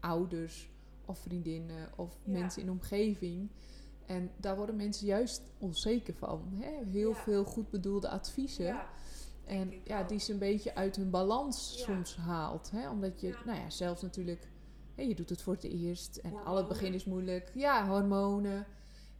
[0.00, 0.70] ouders
[1.08, 2.32] of vriendinnen of Ja.
[2.32, 3.50] mensen in de omgeving.
[4.06, 6.48] En daar worden mensen juist onzeker van.
[6.54, 6.84] Hè?
[6.84, 7.16] Heel Ja.
[7.16, 8.64] veel goed bedoelde adviezen.
[8.64, 8.88] ja.
[9.44, 12.70] En ja, die ze een beetje uit hun balans soms haalt.
[12.70, 12.90] Hè?
[12.90, 14.48] Omdat je, nou ja, zelf natuurlijk,
[14.94, 16.16] hè, je doet het voor het eerst.
[16.16, 17.50] En al het begin is moeilijk.
[17.54, 18.66] Ja, hormonen.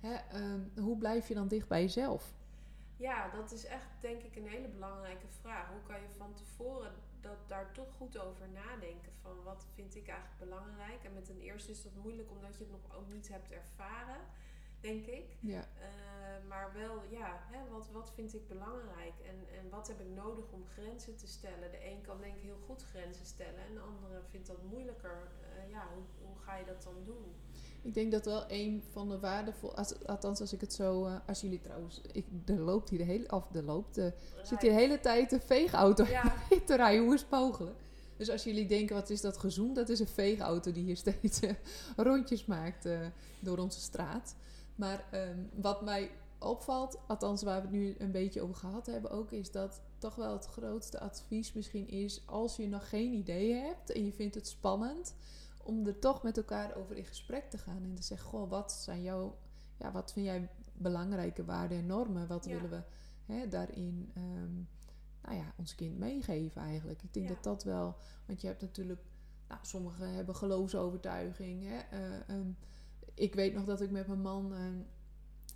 [0.01, 0.14] Hè?
[0.14, 2.34] ehm, hoe blijf je dan dicht bij jezelf?
[2.97, 5.68] Ja, dat is echt denk ik een hele belangrijke vraag.
[5.68, 6.93] Hoe kan je van tevoren
[7.29, 9.12] dat, daar toch goed over nadenken?
[9.22, 11.05] Van wat vind ik eigenlijk belangrijk?
[11.05, 14.20] En met een eerste is dat moeilijk omdat je het nog ook niet hebt ervaren,
[14.81, 15.37] denk ik.
[15.41, 19.14] Ja, Eh, maar wel, ja, hè, wat, wat vind ik belangrijk?
[19.31, 21.70] En, en wat heb ik nodig om grenzen te stellen?
[21.70, 25.33] De een kan denk ik heel goed grenzen stellen en de andere vindt dat moeilijker.
[25.43, 27.35] Eh, ja, hoe, hoe ga je dat dan doen?
[27.83, 31.14] Ik denk dat wel een van de waardevol, als, althans als ik het zo, eh,
[31.26, 34.70] als jullie trouwens, ik, er loopt hier de hele, of er loopt, er zit hier
[34.70, 36.35] de hele tijd een veegauto Ja,
[36.66, 37.05] te rijden.
[37.05, 37.76] Hoe is het mogelijk?
[38.16, 39.74] Dus als jullie denken, wat is dat gezoem?
[39.74, 41.51] Dat is een veegauto die hier steeds eh,
[41.97, 43.01] rondjes maakt eh,
[43.41, 44.35] door onze straat.
[44.74, 49.11] Maar ehm, wat mij opvalt, althans waar we het nu een beetje over gehad hebben
[49.11, 53.55] ook, is dat toch wel het grootste advies misschien is, als je nog geen idee
[53.55, 55.14] hebt en je vindt het spannend,
[55.69, 58.73] om er toch met elkaar over in gesprek te gaan en te zeggen, goh, wat
[58.73, 59.39] zijn jouw,
[59.77, 62.27] ja, wat vind jij belangrijke waarden en normen?
[62.27, 62.51] Wat Ja.
[62.55, 62.83] willen we
[63.33, 64.55] hè, daarin ehm,
[65.23, 67.03] nou ja, ons kind meegeven eigenlijk.
[67.03, 67.35] Ik denk Ja.
[67.35, 67.97] dat dat wel,
[68.27, 69.01] want je hebt natuurlijk,
[69.49, 71.62] nou, sommigen hebben geloofsovertuiging.
[71.64, 71.79] Hè?
[71.79, 72.51] eh, ehm,
[73.14, 74.79] ik weet nog dat ik met mijn man ehm,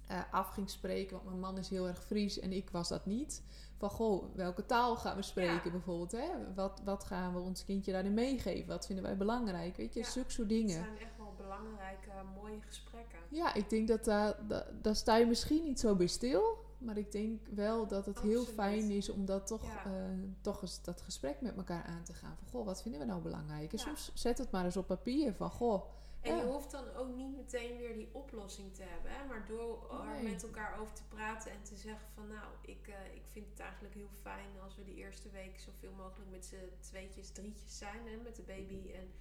[0.07, 3.07] eh, af ging spreken, want mijn man is heel erg Fries en ik was dat
[3.07, 3.43] niet.
[3.77, 5.71] Van goh, welke taal gaan we spreken Ja.
[5.71, 6.13] bijvoorbeeld?
[6.13, 6.29] Hè?
[6.55, 8.69] Wat, wat gaan we ons kindje daarin meegeven?
[8.69, 9.77] Wat vinden wij belangrijk?
[9.77, 10.07] Weet je, Ja.
[10.07, 10.71] zulke soort het dingen.
[10.85, 13.19] zijn echt wel belangrijke, mooie gesprekken.
[13.29, 16.71] Ja, ik denk dat daar, daar, daar sta je misschien niet zo bij stil.
[16.79, 19.85] Maar ik denk wel dat het heel fijn is om dat toch, Ja.
[19.85, 19.93] eh,
[20.41, 22.37] toch eens dat gesprek met elkaar aan te gaan.
[22.39, 23.73] Van, goh, wat vinden we nou belangrijk?
[23.73, 25.85] En soms zet het maar eens op papier van, goh,
[26.23, 26.49] En je Ja.
[26.49, 29.11] hoeft dan ook niet meteen weer die oplossing te hebben.
[29.13, 29.25] Hè?
[29.27, 30.33] Maar door er Nee.
[30.33, 33.61] met elkaar over te praten en te zeggen van nou, ik, eh, ik vind het
[33.61, 38.07] eigenlijk heel fijn als we de eerste week zoveel mogelijk met z'n tweetjes, drietjes zijn
[38.09, 38.91] hè, met de baby.
[38.93, 39.13] En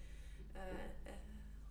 [0.52, 0.62] eh,
[1.04, 1.14] eh,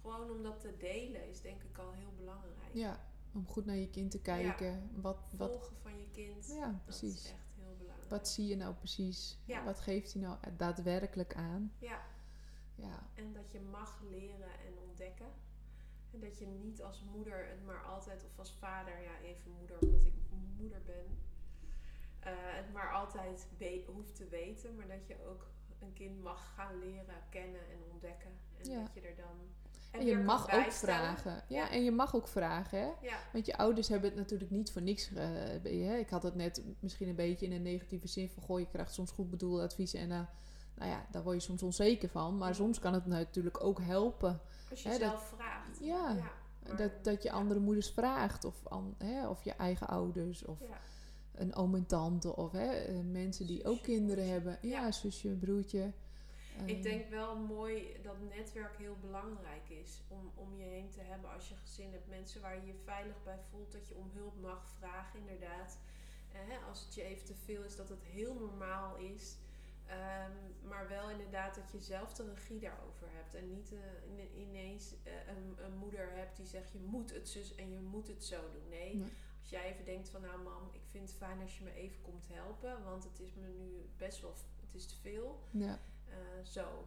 [0.01, 2.55] gewoon om dat te delen is denk ik al heel belangrijk.
[2.72, 3.01] ja,
[3.35, 4.91] om goed naar je kind te kijken.
[4.95, 7.14] Wat, wat, Volgen van je kind, ja, dat precies.
[7.14, 8.11] is echt heel belangrijk.
[8.11, 9.39] Wat zie je nou precies?
[9.45, 9.64] Ja.
[9.64, 11.72] Wat geeft hij nou daadwerkelijk aan?
[11.78, 12.03] Ja,
[12.74, 14.74] Ja, en dat je mag leren en.
[16.13, 19.77] En dat je niet als moeder het maar altijd, of als vader, ja even moeder
[19.81, 20.13] omdat ik
[20.59, 21.19] moeder ben,
[22.21, 23.49] eh, het maar altijd
[23.87, 24.77] hoeft te weten.
[24.77, 25.47] Maar dat je ook
[25.81, 28.31] een kind mag gaan leren, kennen en ontdekken.
[28.59, 28.81] En Ja.
[28.83, 29.37] dat je er dan...
[29.91, 31.33] en je weer kan mag ook vragen.
[31.33, 31.71] Ja, Ja.
[31.71, 32.91] en je mag ook vragen, hè?
[33.07, 35.13] Ja, Want je ouders hebben het natuurlijk niet voor niks.
[35.15, 35.99] eh?
[35.99, 38.43] Ik had het net misschien een beetje in een negatieve zin van...
[38.43, 40.21] Goh, je krijgt soms goed bedoelde adviezen en eh,
[40.75, 42.39] nou ja, daar word je soms onzeker van.
[42.39, 44.41] Maar soms kan het natuurlijk ook helpen
[44.71, 45.60] als je Hè, dat- zelf vraagt.
[45.81, 46.12] Ja.
[46.12, 48.45] maar- dat, dat je andere moeders vraagt.
[48.45, 50.45] Of, an, hè, of je eigen ouders.
[50.45, 50.59] Of
[51.35, 52.37] een oom en tante.
[52.37, 54.33] Of hè, eh, mensen die ook kinderen broertje.
[54.51, 54.59] hebben.
[54.70, 55.93] Ja, zusje, broertje.
[56.64, 61.01] Ik Eh, denk wel mooi dat netwerk heel belangrijk is om, om je heen te
[61.01, 62.09] hebben als je gezin hebt.
[62.09, 65.78] Mensen waar je je veilig bij voelt, dat je om hulp mag vragen, inderdaad.
[66.33, 69.37] Eh, als het je even te veel is, dat het heel normaal is.
[69.91, 70.32] Ehm,
[70.68, 73.34] maar wel inderdaad dat je zelf de regie daarover hebt.
[73.34, 77.28] En niet eh, ine- ineens eh, een, een moeder hebt die zegt je moet het
[77.28, 78.68] zus en je moet het zo doen.
[78.68, 79.12] Nee, Nee.
[79.41, 82.03] als jij even denkt van nou mam, ik vind het fijn als je me even
[82.03, 82.84] komt helpen.
[82.84, 85.41] Want het is me nu best wel, het is te veel.
[85.51, 85.78] ja.
[86.09, 86.84] Eh, zo.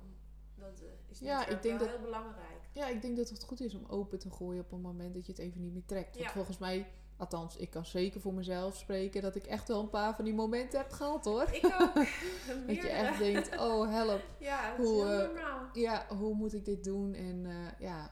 [0.55, 2.69] Dat is Ja, ik denk wel dat- heel belangrijk.
[2.71, 5.25] ja, ik denk dat het goed is om open te gooien op een moment dat
[5.25, 6.15] je het even niet meer trekt.
[6.15, 6.31] Want Ja.
[6.33, 6.87] volgens mij,
[7.23, 10.33] althans, ik kan zeker voor mezelf spreken dat ik echt wel een paar van die
[10.33, 11.47] momenten heb gehad hoor.
[11.51, 11.93] Ik ook.
[12.67, 14.21] Dat je echt denkt, oh help.
[14.39, 15.81] Ja, hoe, eh.
[15.81, 17.13] Ja, hoe moet ik dit doen?
[17.13, 18.09] En eh, ja,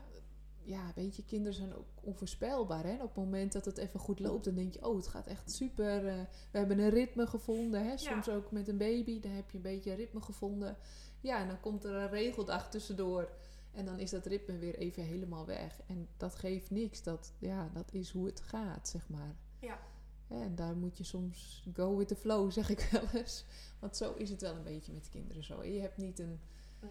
[0.63, 2.83] ja, weet je, kinderen zijn ook onvoorspelbaar.
[2.83, 2.93] Hè?
[2.93, 5.51] Op het moment dat het even goed loopt, dan denk je, oh, het gaat echt
[5.51, 6.07] super.
[6.07, 6.19] eh,
[6.51, 7.85] we hebben een ritme gevonden.
[7.85, 7.97] Hè?
[7.97, 10.77] Soms ook met een baby, dan heb je een beetje een ritme gevonden.
[11.19, 13.29] Ja, en dan komt er een regeldag tussendoor.
[13.73, 15.79] En dan is dat ritme weer even helemaal weg.
[15.87, 17.03] En dat geeft niks.
[17.03, 19.35] Dat, ja, dat is hoe het gaat, zeg maar.
[19.59, 19.79] Ja.
[20.27, 23.45] En daar moet je soms go with the flow, zeg ik wel eens.
[23.79, 25.63] Want zo is het wel een beetje met kinderen zo.
[25.63, 26.39] Je hebt niet een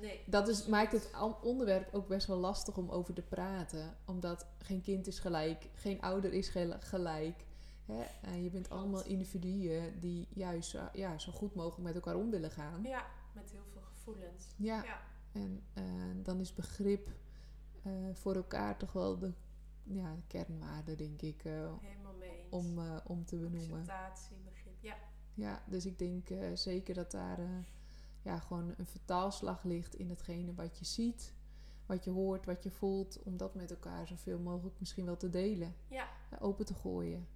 [0.01, 0.21] Nee.
[0.27, 1.11] dat is, maakt het
[1.43, 3.97] onderwerp ook best wel lastig om over te praten.
[4.07, 7.45] Omdat geen kind is gelijk, geen ouder is gel- gelijk.
[7.87, 8.03] Hè?
[8.23, 8.83] En je bent Klopt.
[8.83, 12.83] allemaal individuen die juist zo- ja, zo goed mogelijk met elkaar om willen gaan.
[12.83, 14.47] Ja, met heel veel gevoelens.
[14.57, 15.01] Ja, Ja.
[15.33, 15.85] En eh,
[16.23, 17.09] dan is begrip
[17.83, 19.33] eh, voor elkaar toch wel de
[19.83, 22.51] ja, kernwaarde, denk ik, eh, Helemaal mee eens.
[22.51, 23.79] om, om te benoemen.
[23.79, 24.75] Acceptatie, begrip.
[24.81, 24.97] Ja.
[25.35, 27.39] Ja, dus ik denk zeker dat daar
[28.23, 31.35] ja, gewoon een vertaalslag ligt in hetgene wat je ziet,
[31.87, 35.31] wat je hoort, wat je voelt, om dat met elkaar zoveel mogelijk misschien wel te
[35.31, 36.09] delen, Ja.
[36.41, 37.29] open te gooien.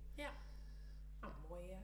[1.20, 1.76] Nou, mooie,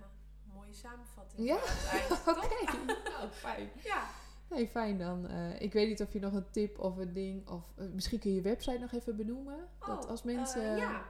[0.54, 1.46] mooie samenvatting.
[1.48, 1.56] Ja?
[2.36, 2.76] Oké,
[3.10, 3.70] nou fijn.
[3.84, 4.08] Ja.
[4.50, 5.28] Nee, fijn dan.
[5.28, 8.18] Eh, ik weet niet of je nog een tip of een ding, of eh, misschien
[8.18, 9.68] kun je je website nog even benoemen.
[9.86, 11.04] dat Oh, als mensen eh, ja.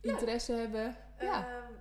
[0.00, 0.96] interesse hebben.
[1.20, 1.48] Ja.
[1.48, 1.72] Ehm,